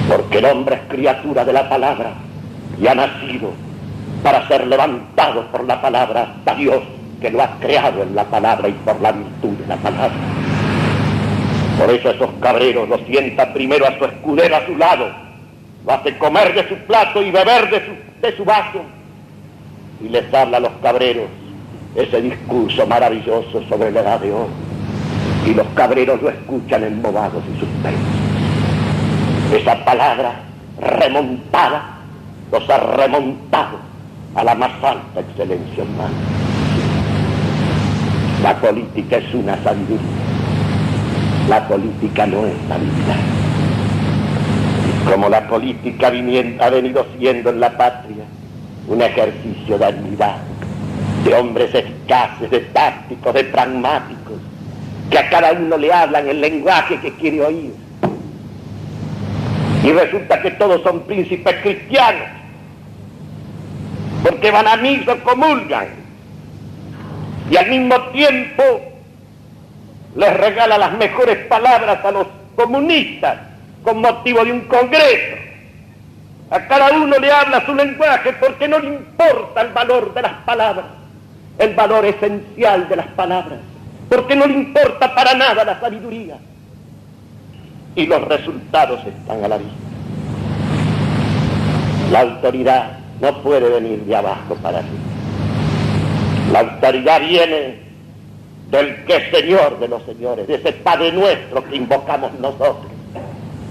[0.09, 2.15] Porque el hombre es criatura de la palabra
[2.81, 3.53] y ha nacido
[4.23, 6.83] para ser levantado por la palabra hasta Dios
[7.23, 10.17] que lo ha creado en la palabra y por la virtud de la palabra.
[11.79, 15.11] Por eso esos cabreros lo sientan primero a su escudero a su lado,
[15.87, 18.83] lo hace comer de su plato y beber de su, de su vaso
[20.05, 21.29] y les habla a los cabreros
[21.95, 24.49] ese discurso maravilloso sobre la edad de hoy.
[25.47, 28.03] Y los cabreros lo escuchan embobados y suspensos.
[29.53, 30.41] Esa palabra
[30.81, 31.99] remontada
[32.51, 33.79] los ha remontado
[34.35, 36.42] a la más alta excelencia humana.
[38.43, 40.01] La política es una sabiduría.
[41.49, 43.17] La política no es sabiduría.
[45.09, 48.25] Como la política ha venido siendo en la patria
[48.89, 50.39] un ejercicio de habilidad,
[51.25, 54.41] de hombres eficaces, de tácticos, de pragmáticos,
[55.09, 57.75] que a cada uno le hablan el lenguaje que quiere oír.
[59.85, 62.27] Y resulta que todos son príncipes cristianos,
[64.25, 66.02] porque van a misa, comulgan,
[67.53, 68.63] y al mismo tiempo
[70.17, 73.37] les regala las mejores palabras a los comunistas
[73.83, 75.37] con motivo de un congreso.
[76.51, 80.33] A cada uno le habla su lenguaje porque no le importa el valor de las
[80.47, 80.87] palabras,
[81.59, 83.59] el valor esencial de las palabras,
[84.09, 86.39] porque no le importa para nada la sabiduría.
[87.95, 89.75] Y los resultados están a la vista.
[92.13, 95.12] La autoridad no puede venir de abajo para arriba.
[96.53, 97.79] La autoridad viene
[98.71, 102.93] del que es Señor de los señores, de ese Padre nuestro que invocamos nosotros.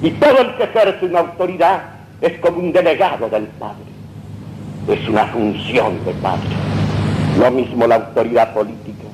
[0.01, 1.83] Y todo el que ejerce una autoridad
[2.21, 3.85] es como un delegado del Padre.
[4.87, 6.49] Es una función de Padre.
[7.39, 9.05] Lo mismo la autoridad política,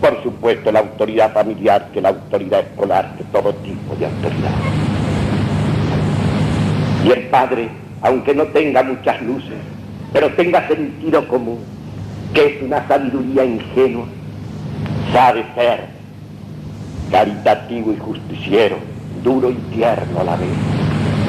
[0.00, 4.50] por supuesto la autoridad familiar que la autoridad escolar, que todo tipo de autoridad.
[7.04, 7.68] Y el Padre,
[8.02, 9.58] aunque no tenga muchas luces,
[10.12, 11.73] pero tenga sentido común,
[12.34, 14.06] que es una sabiduría ingenua,
[15.12, 15.84] sabe ser
[17.10, 18.76] caritativo y justiciero,
[19.22, 20.50] duro y tierno a la vez,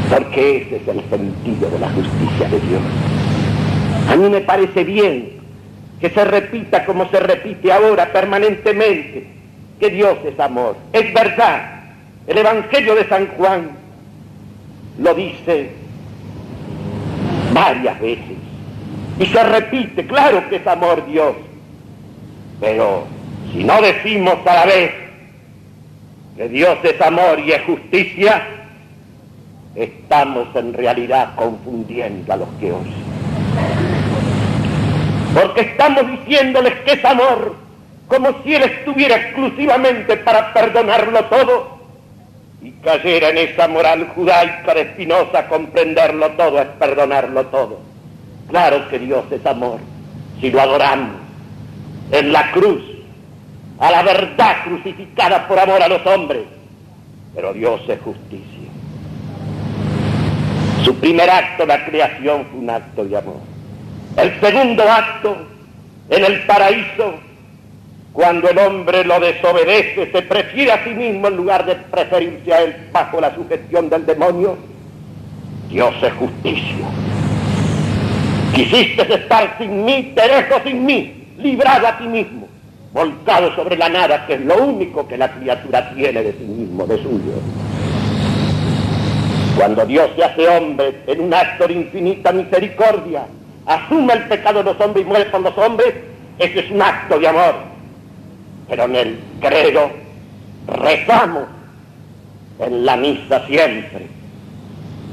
[0.10, 2.82] porque ese es el sentido de la justicia de Dios.
[4.10, 5.34] A mí me parece bien
[6.02, 9.28] que se repita como se repite ahora permanentemente,
[9.80, 10.76] que Dios es amor.
[10.92, 11.84] Es verdad,
[12.26, 13.70] el Evangelio de San Juan
[14.98, 15.70] lo dice
[17.54, 18.35] varias veces
[19.20, 21.36] y se repite, claro que es amor Dios,
[22.60, 23.06] pero
[23.52, 24.92] si no decimos a la vez
[26.36, 28.46] que Dios es amor y es justicia,
[29.76, 33.06] estamos en realidad confundiendo a los que oyen.
[35.34, 37.56] Porque estamos diciéndoles que es amor,
[38.08, 41.80] como si Él estuviera exclusivamente para perdonarlo todo
[42.62, 47.95] y cayera en esa moral judaica de Espinosa, comprenderlo todo es perdonarlo todo.
[48.50, 49.80] Claro que Dios es amor,
[50.40, 51.16] si lo adoramos
[52.12, 52.82] en la cruz,
[53.80, 56.44] a la verdad crucificada por amor a los hombres,
[57.34, 58.70] pero Dios es justicia.
[60.84, 63.40] Su primer acto, la creación, fue un acto de amor.
[64.18, 65.36] El segundo acto
[66.08, 67.16] En el paraíso,
[68.14, 72.62] cuando el hombre lo desobedece, se prefiere a sí mismo en lugar de preferirse a
[72.62, 74.56] él bajo la sugestión del demonio.
[75.68, 76.86] Dios es justicia.
[78.54, 82.48] Quisiste estar sin mí, te dejo sin mí, librado a ti mismo,
[82.94, 86.86] volcado sobre la nada, que es lo único que la criatura tiene de sí mismo,
[86.86, 87.34] de suyo.
[89.58, 93.26] Cuando Dios se hace hombre en un acto de infinita misericordia,
[93.66, 95.94] asume el pecado de los hombres y muere por los hombres,
[96.40, 97.56] ese es un acto de amor.
[98.68, 99.92] Pero en el credo
[100.68, 101.44] rezamos
[102.60, 104.08] en la misa siempre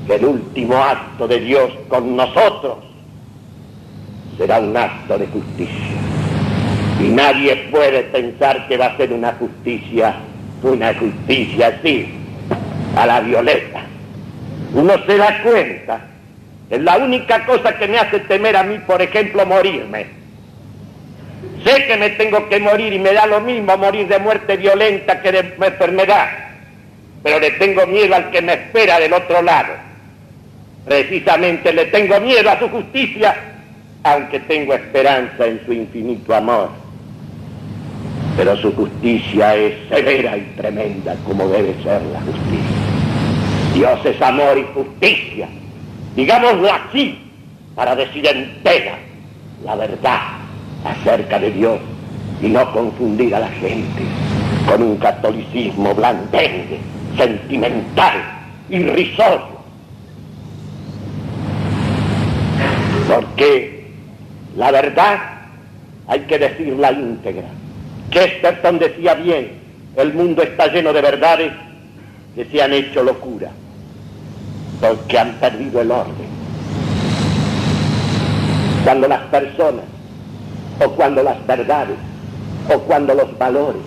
[0.07, 2.79] que el último acto de Dios con nosotros
[4.37, 5.97] será un acto de justicia.
[7.01, 10.15] Y nadie puede pensar que va a ser una justicia,
[10.63, 12.09] una justicia así,
[12.97, 13.83] a la violeta.
[14.75, 16.01] Uno se da cuenta,
[16.71, 20.07] es la única cosa que me hace temer a mí, por ejemplo, morirme.
[21.65, 25.21] Sé que me tengo que morir y me da lo mismo morir de muerte violenta
[25.21, 26.29] que de enfermedad,
[27.23, 29.75] pero le tengo miedo al que me espera del otro lado.
[30.87, 33.52] Precisamente le tengo miedo a su justicia,
[34.05, 36.71] aunque tengo esperanza en su infinito amor.
[38.37, 42.77] Pero su justicia es severa y tremenda como debe ser la justicia.
[43.75, 45.49] Dios es amor y justicia.
[46.17, 47.19] Digámoslo así,
[47.75, 48.99] para decir entera
[49.65, 50.21] la verdad
[50.85, 51.81] acerca de Dios
[52.43, 54.03] y no confundir a la gente
[54.67, 56.79] con un catolicismo blandengue,
[57.17, 58.15] sentimental,
[58.69, 59.53] irrisorio.
[63.09, 63.82] Porque
[64.57, 65.19] la verdad
[66.07, 67.49] hay que decirla íntegra.
[68.11, 69.53] Chesterton decía bien,
[69.97, 71.53] el mundo está lleno de verdades
[72.35, 73.51] que se han hecho locura
[74.81, 76.43] porque han perdido el orden.
[78.85, 79.85] Cuando las personas,
[80.85, 81.97] o cuando las verdades,
[82.69, 83.83] o cuando los valores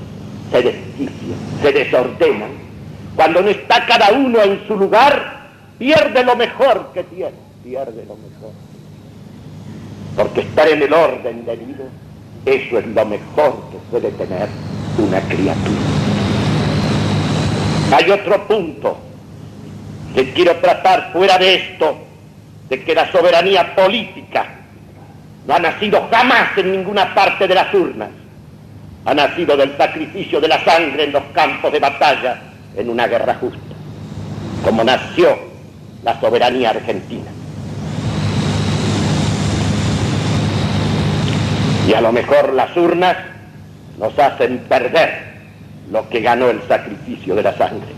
[0.51, 2.51] se desquician, se desordenan,
[3.15, 8.15] cuando no está cada uno en su lugar, pierde lo mejor que tiene, pierde lo
[8.15, 8.64] mejor.
[10.15, 11.85] Porque estar en el orden debido,
[12.45, 14.47] eso es lo mejor que puede tener
[14.97, 15.81] una criatura.
[17.91, 18.97] Hay otro punto
[20.13, 21.97] que quiero tratar fuera de esto,
[22.69, 24.45] de que la soberanía política
[25.45, 28.09] no ha nacido jamás en ninguna parte de las urnas,
[29.05, 32.41] ha nacido del sacrificio de la sangre en los campos de batalla
[32.75, 33.59] en una guerra justa,
[34.63, 35.37] como nació
[36.03, 37.34] la soberanía argentina.
[41.87, 43.15] Y a lo mejor las urnas
[43.99, 45.35] nos hacen perder
[45.91, 47.93] lo que ganó el sacrificio de la sangre.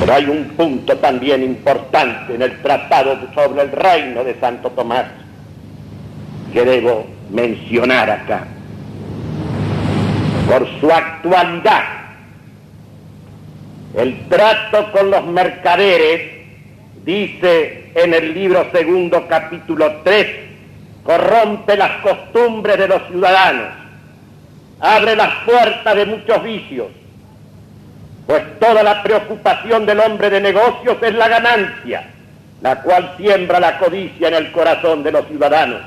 [0.00, 5.06] Pero hay un punto también importante en el tratado sobre el reino de Santo Tomás
[6.52, 8.46] que debo mencionar acá.
[10.48, 11.84] Por su actualidad,
[13.96, 16.22] el trato con los mercaderes,
[17.04, 20.47] dice en el libro segundo capítulo 3,
[21.08, 23.68] corrompe las costumbres de los ciudadanos,
[24.78, 26.88] abre las puertas de muchos vicios,
[28.26, 32.10] pues toda la preocupación del hombre de negocios es la ganancia,
[32.60, 35.80] la cual siembra la codicia en el corazón de los ciudadanos.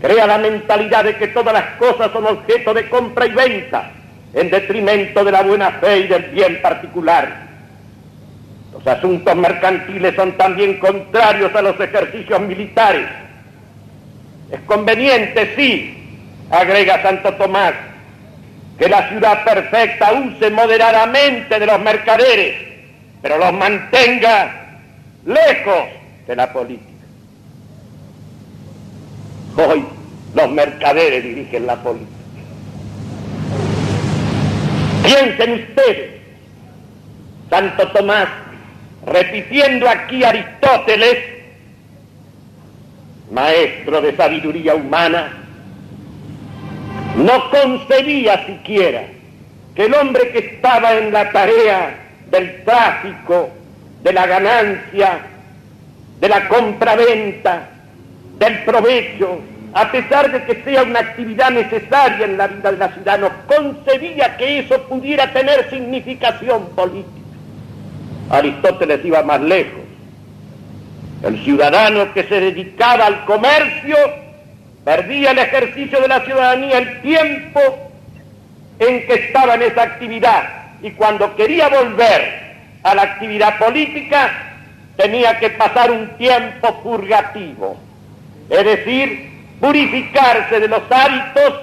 [0.00, 3.92] Crea la mentalidad de que todas las cosas son objeto de compra y venta,
[4.34, 7.46] en detrimento de la buena fe y del bien particular.
[8.72, 13.25] Los asuntos mercantiles son también contrarios a los ejercicios militares.
[14.50, 15.96] Es conveniente, sí,
[16.50, 17.74] agrega Santo Tomás,
[18.78, 22.54] que la ciudad perfecta use moderadamente de los mercaderes,
[23.22, 24.80] pero los mantenga
[25.24, 25.88] lejos
[26.26, 26.92] de la política.
[29.56, 29.84] Hoy
[30.34, 32.12] los mercaderes dirigen la política.
[35.02, 36.10] Piensen ustedes,
[37.48, 38.28] Santo Tomás,
[39.06, 41.35] repitiendo aquí Aristóteles,
[43.30, 45.32] maestro de sabiduría humana,
[47.16, 49.04] no concebía siquiera
[49.74, 51.94] que el hombre que estaba en la tarea
[52.30, 53.50] del tráfico,
[54.02, 55.20] de la ganancia,
[56.20, 57.68] de la compra-venta,
[58.38, 59.40] del provecho,
[59.72, 63.30] a pesar de que sea una actividad necesaria en la vida de la ciudad, no
[63.46, 67.10] concebía que eso pudiera tener significación política.
[68.30, 69.85] Aristóteles iba más lejos.
[71.26, 73.96] El ciudadano que se dedicaba al comercio
[74.84, 77.60] perdía el ejercicio de la ciudadanía el tiempo
[78.78, 80.44] en que estaba en esa actividad.
[80.82, 82.46] Y cuando quería volver
[82.84, 84.30] a la actividad política
[84.96, 87.76] tenía que pasar un tiempo purgativo,
[88.48, 89.28] es decir,
[89.60, 91.60] purificarse de los hábitos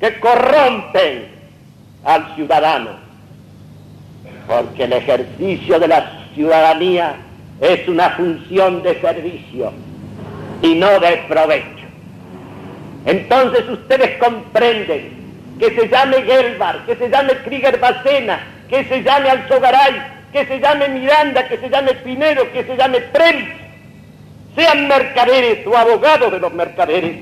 [0.00, 1.28] que corrompen
[2.04, 2.96] al ciudadano,
[4.48, 7.27] porque el ejercicio de la ciudadanía
[7.60, 9.72] es una función de servicio
[10.62, 11.86] y no de provecho.
[13.04, 15.18] Entonces ustedes comprenden
[15.58, 19.94] que se llame Gelbar, que se llame Krieger Bacena, que se llame Alzogaray,
[20.32, 23.48] que se llame Miranda, que se llame Pinedo, que se llame Previs,
[24.54, 27.16] sean mercaderes o abogados de los mercaderes,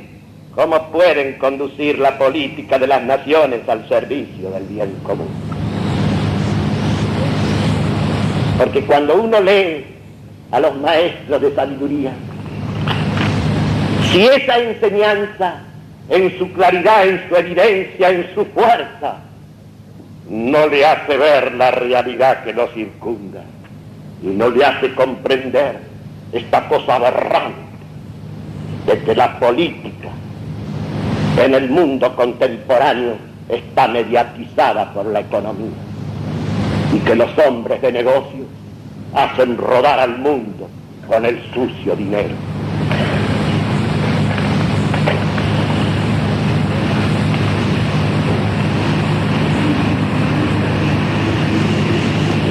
[0.55, 5.29] ¿cómo pueden conducir la política de las naciones al servicio del bien común?
[8.59, 9.96] Porque cuando uno lee
[10.51, 12.13] a los maestros de sabiduría,
[14.11, 15.63] si esa enseñanza
[16.09, 19.17] en su claridad, en su evidencia, en su fuerza,
[20.29, 23.43] no le hace ver la realidad que lo circunda
[24.23, 25.79] y no le hace comprender
[26.33, 27.61] esta cosa aberrante
[28.87, 30.09] de que la política
[31.39, 33.17] en el mundo contemporáneo
[33.49, 35.77] está mediatizada por la economía
[36.93, 38.46] y que los hombres de negocio
[39.15, 40.69] hacen rodar al mundo
[41.07, 42.35] con el sucio dinero.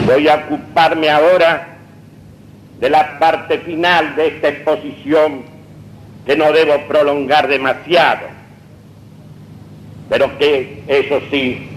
[0.05, 1.67] Voy a ocuparme ahora
[2.79, 5.43] de la parte final de esta exposición
[6.25, 8.27] que no debo prolongar demasiado,
[10.09, 11.69] pero que eso sí,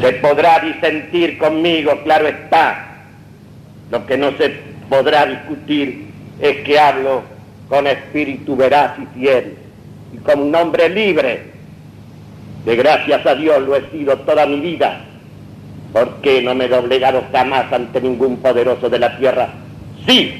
[0.00, 2.89] se podrá disentir conmigo, claro está.
[3.90, 4.54] Lo que no se
[4.88, 6.10] podrá discutir
[6.40, 7.22] es que hablo
[7.68, 9.56] con espíritu veraz y fiel
[10.12, 11.50] y como un hombre libre,
[12.64, 15.04] que gracias a Dios lo he sido toda mi vida
[15.92, 19.48] porque no me he doblegado jamás ante ningún poderoso de la tierra?
[20.06, 20.34] Sí,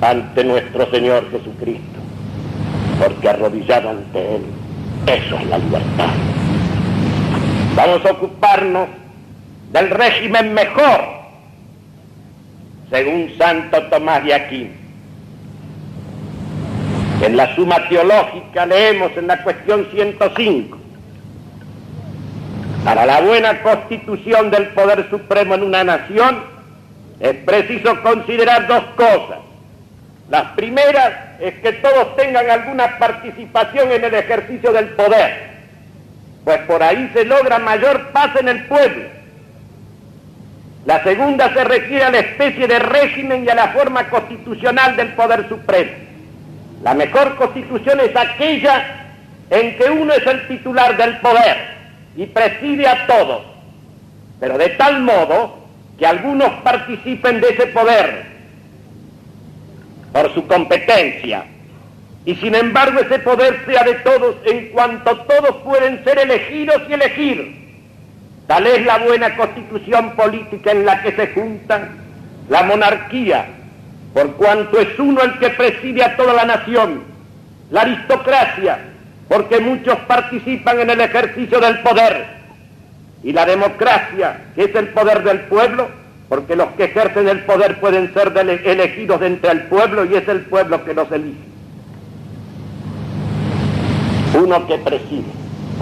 [0.00, 1.98] ante nuestro Señor Jesucristo,
[3.02, 4.42] porque arrodillado ante Él,
[5.06, 6.10] eso es la libertad.
[7.74, 8.88] Vamos a ocuparnos
[9.72, 11.17] del régimen mejor,
[12.90, 14.70] según Santo Tomás de Aquino.
[17.22, 20.78] En la suma teológica leemos en la cuestión 105,
[22.84, 26.42] para la buena constitución del poder supremo en una nación
[27.20, 29.38] es preciso considerar dos cosas.
[30.30, 35.48] La primera es que todos tengan alguna participación en el ejercicio del poder,
[36.44, 39.17] pues por ahí se logra mayor paz en el pueblo.
[40.86, 45.08] La segunda se refiere a la especie de régimen y a la forma constitucional del
[45.14, 45.90] poder supremo.
[46.82, 49.06] La mejor constitución es aquella
[49.50, 51.56] en que uno es el titular del poder
[52.16, 53.42] y preside a todos,
[54.40, 55.58] pero de tal modo
[55.98, 58.26] que algunos participen de ese poder
[60.12, 61.44] por su competencia
[62.24, 66.92] y sin embargo ese poder sea de todos en cuanto todos pueden ser elegidos y
[66.92, 67.67] elegir.
[68.48, 71.90] Tal es la buena constitución política en la que se juntan
[72.48, 73.44] la monarquía,
[74.14, 77.02] por cuanto es uno el que preside a toda la nación,
[77.70, 78.78] la aristocracia,
[79.28, 82.24] porque muchos participan en el ejercicio del poder.
[83.22, 85.88] Y la democracia, que es el poder del pueblo,
[86.30, 88.32] porque los que ejercen el poder pueden ser
[88.64, 91.36] elegidos de entre el pueblo y es el pueblo que los elige.
[94.42, 95.32] Uno que preside,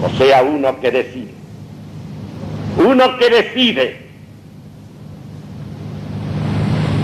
[0.03, 1.36] o sea, uno que decide.
[2.77, 3.97] Uno que decide.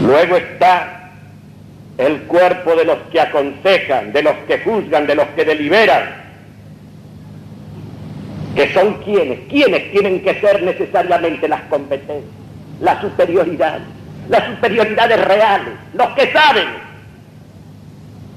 [0.03, 1.11] Luego está
[1.97, 6.23] el cuerpo de los que aconsejan, de los que juzgan, de los que deliberan,
[8.55, 12.31] que son quienes, quienes tienen que ser necesariamente las competencias,
[12.81, 13.79] la superioridad,
[14.29, 16.67] las superioridades reales, los que saben,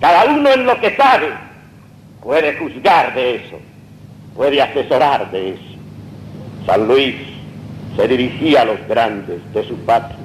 [0.00, 1.30] cada uno en lo que sabe,
[2.22, 3.58] puede juzgar de eso,
[4.34, 5.75] puede asesorar de eso.
[6.66, 7.14] San Luis
[7.96, 10.18] se dirigía a los grandes de su patria,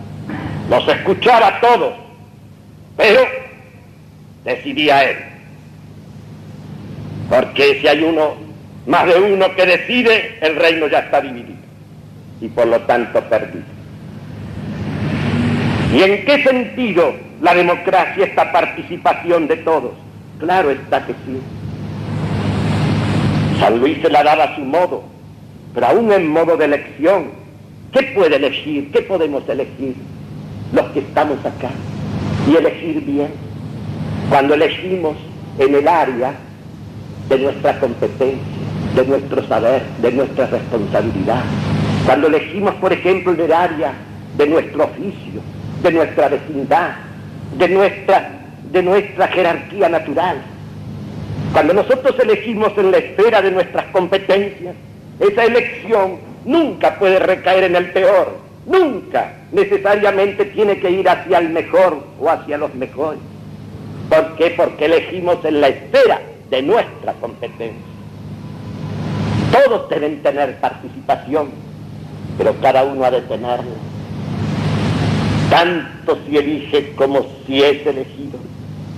[0.70, 1.94] los escuchaba a todos,
[2.98, 3.22] pero
[4.44, 5.18] decidía él.
[7.30, 8.34] Porque si hay uno
[8.88, 11.62] más de uno que decide, el reino ya está dividido
[12.42, 13.64] y por lo tanto perdido.
[15.94, 19.92] ¿Y en qué sentido la democracia, esta participación de todos?
[20.40, 21.40] Claro está que sí.
[23.60, 25.04] San Luis se la daba a su modo,
[25.74, 27.42] pero aún en modo de elección.
[27.92, 28.92] ¿Qué puede elegir?
[28.92, 29.96] ¿Qué podemos elegir?
[30.74, 31.72] Los que estamos acá.
[32.50, 33.30] Y elegir bien.
[34.30, 35.18] Cuando elegimos
[35.60, 36.34] en el área
[37.28, 38.62] de nuestra competencia
[38.96, 41.44] de nuestro saber, de nuestra responsabilidad.
[42.06, 43.94] Cuando elegimos, por ejemplo, en el área
[44.38, 45.42] de nuestro oficio,
[45.82, 46.96] de nuestra vecindad,
[47.58, 48.32] de nuestra,
[48.72, 50.38] de nuestra jerarquía natural.
[51.54, 54.76] Cuando nosotros elegimos en la esfera de nuestras competencias,
[55.22, 61.50] esa elección nunca puede recaer en el peor, nunca necesariamente tiene que ir hacia el
[61.50, 63.20] mejor o hacia los mejores.
[64.10, 64.54] ¿Por qué?
[64.58, 67.92] Porque elegimos en la esfera de nuestra competencia.
[69.52, 71.50] Todos deben tener participación,
[72.38, 73.78] pero cada uno ha de tenerla.
[75.50, 78.40] Tanto si elige como si es elegido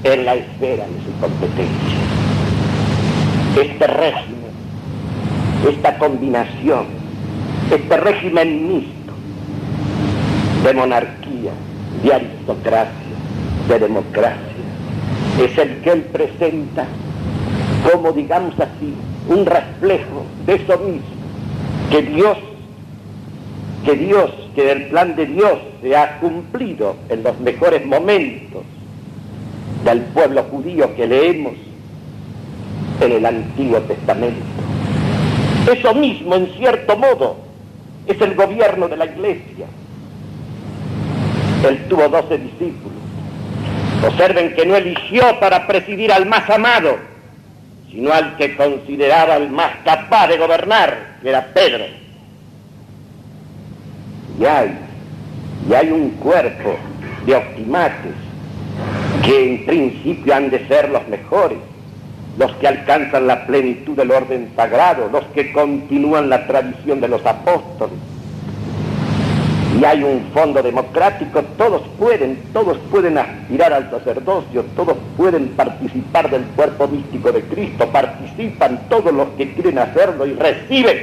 [0.03, 1.99] en la esfera de su competencia.
[3.61, 4.32] Este régimen,
[5.69, 6.85] esta combinación,
[7.71, 9.13] este régimen mixto
[10.63, 11.51] de monarquía,
[12.03, 13.15] de aristocracia,
[13.67, 14.63] de democracia,
[15.41, 16.85] es el que él presenta
[17.91, 18.93] como, digamos así,
[19.27, 21.03] un reflejo de eso mismo,
[21.89, 22.37] que Dios,
[23.85, 28.63] que Dios, que el plan de Dios se ha cumplido en los mejores momentos
[29.83, 31.53] del pueblo judío que leemos
[33.01, 34.62] en el Antiguo Testamento.
[35.71, 37.37] Eso mismo, en cierto modo,
[38.05, 39.65] es el gobierno de la iglesia.
[41.67, 42.91] Él tuvo doce discípulos.
[44.05, 46.97] Observen que no eligió para presidir al más amado,
[47.89, 51.85] sino al que consideraba el más capaz de gobernar, que era Pedro.
[54.39, 54.77] Y hay,
[55.69, 56.75] y hay un cuerpo
[57.25, 58.13] de optimates
[59.23, 61.59] que en principio han de ser los mejores,
[62.37, 67.25] los que alcanzan la plenitud del orden sagrado, los que continúan la tradición de los
[67.25, 67.95] apóstoles.
[69.79, 76.29] Y hay un fondo democrático, todos pueden, todos pueden aspirar al sacerdocio, todos pueden participar
[76.29, 80.97] del cuerpo místico de Cristo, participan todos los que quieren hacerlo y reciben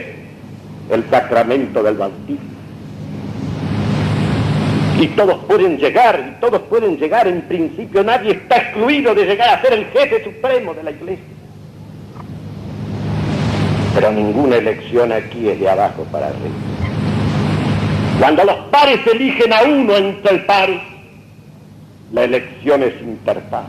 [0.91, 2.60] el sacramento del bautismo.
[5.01, 9.49] Y todos pueden llegar, y todos pueden llegar en principio, nadie está excluido de llegar
[9.49, 11.25] a ser el jefe supremo de la iglesia.
[13.95, 16.55] Pero ninguna elección aquí es de abajo para arriba.
[18.21, 20.83] Cuando los pares eligen a uno entre el pares,
[22.13, 23.65] la elección es interpar.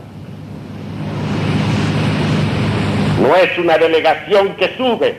[3.22, 5.16] No es una delegación que sube,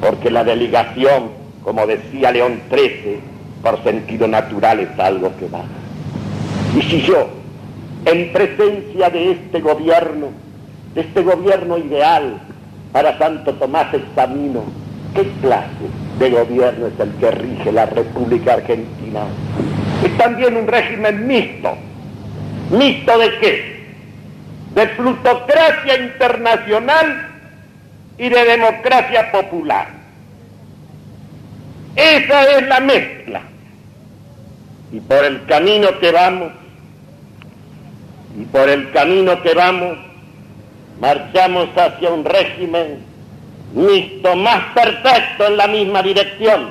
[0.00, 1.30] porque la delegación,
[1.62, 3.29] como decía León XIII,
[3.62, 5.62] por sentido natural es algo que va.
[6.76, 7.28] Y si yo,
[8.06, 10.28] en presencia de este gobierno,
[10.94, 12.40] de este gobierno ideal,
[12.92, 14.64] para Santo Tomás examino
[15.14, 15.68] qué clase
[16.18, 19.20] de gobierno es el que rige la República Argentina.
[20.04, 21.76] Es también un régimen mixto.
[22.70, 23.80] ¿Mixto de qué?
[24.74, 27.28] De plutocracia internacional
[28.18, 29.99] y de democracia popular.
[31.96, 33.42] Esa es la mezcla.
[34.92, 36.52] Y por el camino que vamos,
[38.38, 39.98] y por el camino que vamos,
[41.00, 42.98] marchamos hacia un régimen
[43.74, 46.70] mixto más perfecto en la misma dirección,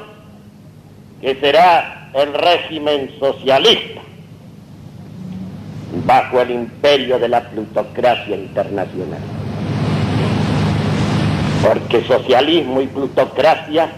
[1.22, 4.02] que será el régimen socialista,
[6.06, 9.22] bajo el imperio de la plutocracia internacional.
[11.66, 13.90] Porque socialismo y plutocracia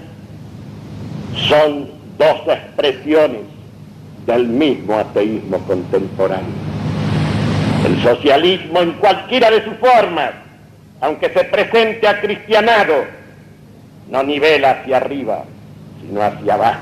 [1.35, 3.41] son dos expresiones
[4.25, 6.71] del mismo ateísmo contemporáneo.
[7.85, 10.31] El socialismo en cualquiera de sus formas,
[11.01, 12.93] aunque se presente a cristianado,
[14.09, 15.43] no nivela hacia arriba,
[16.01, 16.81] sino hacia abajo.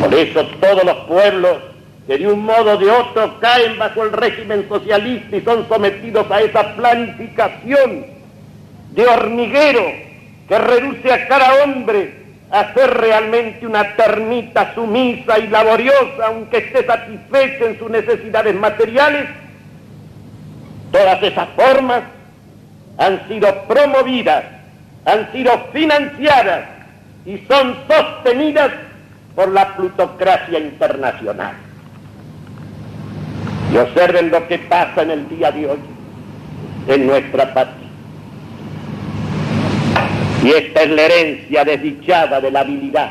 [0.00, 1.58] Por eso todos los pueblos
[2.06, 6.30] que de un modo o de otro caen bajo el régimen socialista y son sometidos
[6.30, 8.06] a esa planificación
[8.92, 9.82] de hormiguero
[10.48, 12.17] que reduce a cada hombre
[12.50, 19.28] a ser realmente una termita sumisa y laboriosa, aunque esté satisfecha en sus necesidades materiales,
[20.90, 22.02] todas esas formas
[22.96, 24.44] han sido promovidas,
[25.04, 26.64] han sido financiadas
[27.26, 28.70] y son sostenidas
[29.34, 31.54] por la plutocracia internacional.
[33.72, 35.78] Y observen lo que pasa en el día de hoy
[36.88, 37.87] en nuestra patria.
[40.42, 43.10] Y esta es la herencia desdichada de la habilidad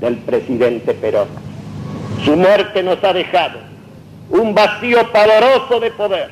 [0.00, 1.28] del presidente Perón.
[2.24, 3.58] Su muerte nos ha dejado
[4.30, 6.30] un vacío pavoroso de poder.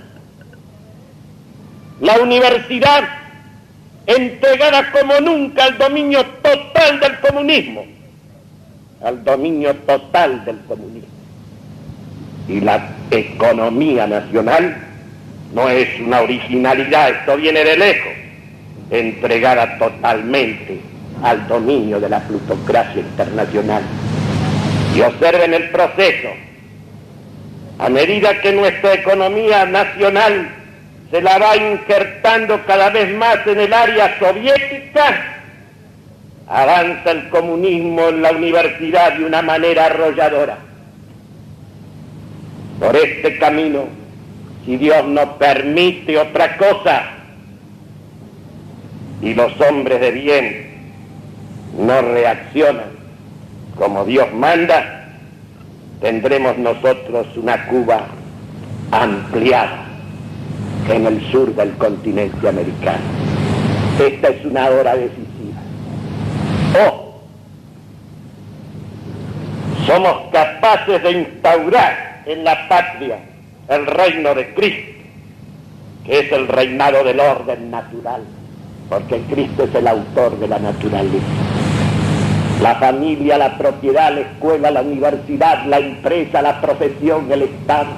[2.00, 3.04] La universidad
[4.06, 7.84] entregada como nunca al dominio total del comunismo,
[9.02, 11.08] al dominio total del comunismo.
[12.48, 14.76] Y la economía nacional
[15.52, 18.25] no es una originalidad, esto viene de lejos
[18.90, 20.80] entregada totalmente
[21.22, 23.82] al dominio de la plutocracia internacional.
[24.94, 26.28] Y observen el proceso.
[27.78, 30.48] A medida que nuestra economía nacional
[31.10, 35.36] se la va injertando cada vez más en el área soviética,
[36.48, 40.58] avanza el comunismo en la universidad de una manera arrolladora.
[42.80, 43.86] Por este camino,
[44.64, 47.15] si Dios no permite otra cosa,
[49.22, 50.66] y los hombres de bien
[51.78, 52.96] no reaccionan
[53.76, 55.08] como Dios manda,
[56.00, 58.06] tendremos nosotros una Cuba
[58.90, 59.84] ampliada
[60.88, 63.04] en el sur del continente americano.
[64.00, 65.60] Esta es una hora decisiva.
[66.88, 67.06] O
[69.86, 73.18] somos capaces de instaurar en la patria
[73.68, 74.92] el reino de Cristo,
[76.04, 78.22] que es el reinado del orden natural,
[78.88, 81.24] porque Cristo es el autor de la naturaleza.
[82.62, 87.88] La familia, la propiedad, la escuela, la universidad, la empresa, la profesión, el Estado,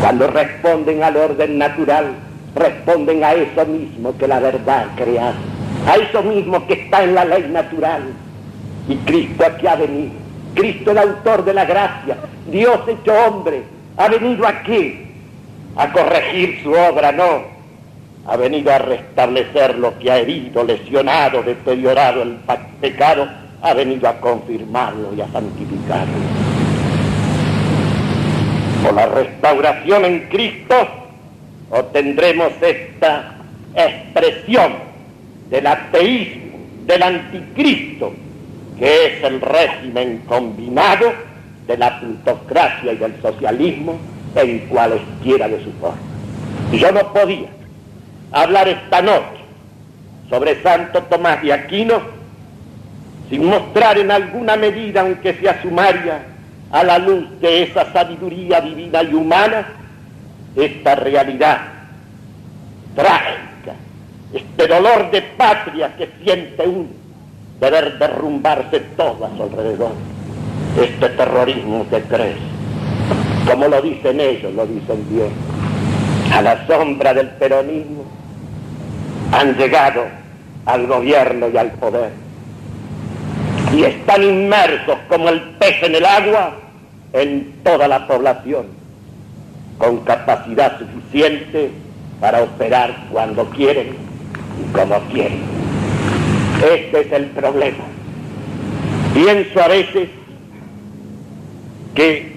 [0.00, 2.12] cuando responden al orden natural,
[2.54, 5.32] responden a eso mismo que la verdad crea,
[5.86, 8.02] a eso mismo que está en la ley natural.
[8.88, 10.12] Y Cristo aquí ha venido,
[10.54, 12.16] Cristo el autor de la gracia,
[12.50, 13.62] Dios hecho hombre,
[13.96, 15.06] ha venido aquí
[15.76, 17.51] a corregir su obra, no,
[18.26, 22.36] ha venido a restablecer lo que ha herido, lesionado, deteriorado el
[22.80, 23.28] pecado,
[23.60, 26.14] ha venido a confirmarlo y a santificarlo.
[28.82, 30.74] Por la restauración en Cristo
[31.70, 33.36] obtendremos esta
[33.74, 34.74] expresión
[35.50, 38.12] del ateísmo, del anticristo,
[38.78, 41.12] que es el régimen combinado
[41.66, 43.96] de la plutocracia y del socialismo
[44.34, 46.00] en cualesquiera de sus formas.
[46.72, 47.48] Yo no podía
[48.32, 49.42] hablar esta noche
[50.28, 52.00] sobre Santo Tomás de Aquino
[53.28, 56.22] sin mostrar en alguna medida, aunque sea sumaria,
[56.70, 59.66] a la luz de esa sabiduría divina y humana,
[60.54, 61.60] esta realidad
[62.94, 63.74] trágica,
[64.34, 66.88] este dolor de patria que siente uno
[67.58, 69.92] de ver derrumbarse todo a su alrededor,
[70.78, 72.38] este terrorismo que crece,
[73.50, 75.30] como lo dicen ellos, lo dicen Dios,
[76.34, 78.21] a la sombra del peronismo
[79.32, 80.04] han llegado
[80.66, 82.22] al gobierno y al poder
[83.72, 86.56] y están inmersos como el pez en el agua
[87.14, 88.66] en toda la población,
[89.78, 91.70] con capacidad suficiente
[92.20, 93.96] para operar cuando quieren
[94.60, 95.40] y como quieren.
[96.62, 97.84] Este es el problema.
[99.14, 100.08] Pienso a veces
[101.94, 102.36] que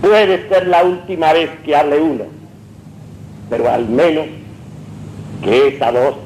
[0.00, 2.24] puede ser la última vez que hable uno,
[3.48, 4.26] pero al menos
[5.42, 6.16] que esa voz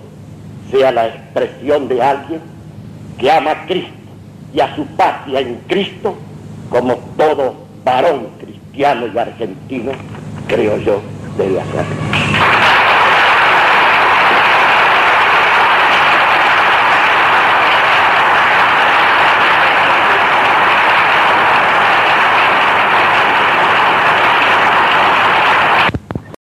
[0.71, 2.41] sea la expresión de alguien
[3.19, 3.93] que ama a Cristo
[4.55, 6.17] y a su patria en Cristo
[6.71, 7.55] como todo
[7.85, 9.93] varón cristiano y argentino,
[10.49, 11.01] creo yo,
[11.37, 12.72] debe hacerlo.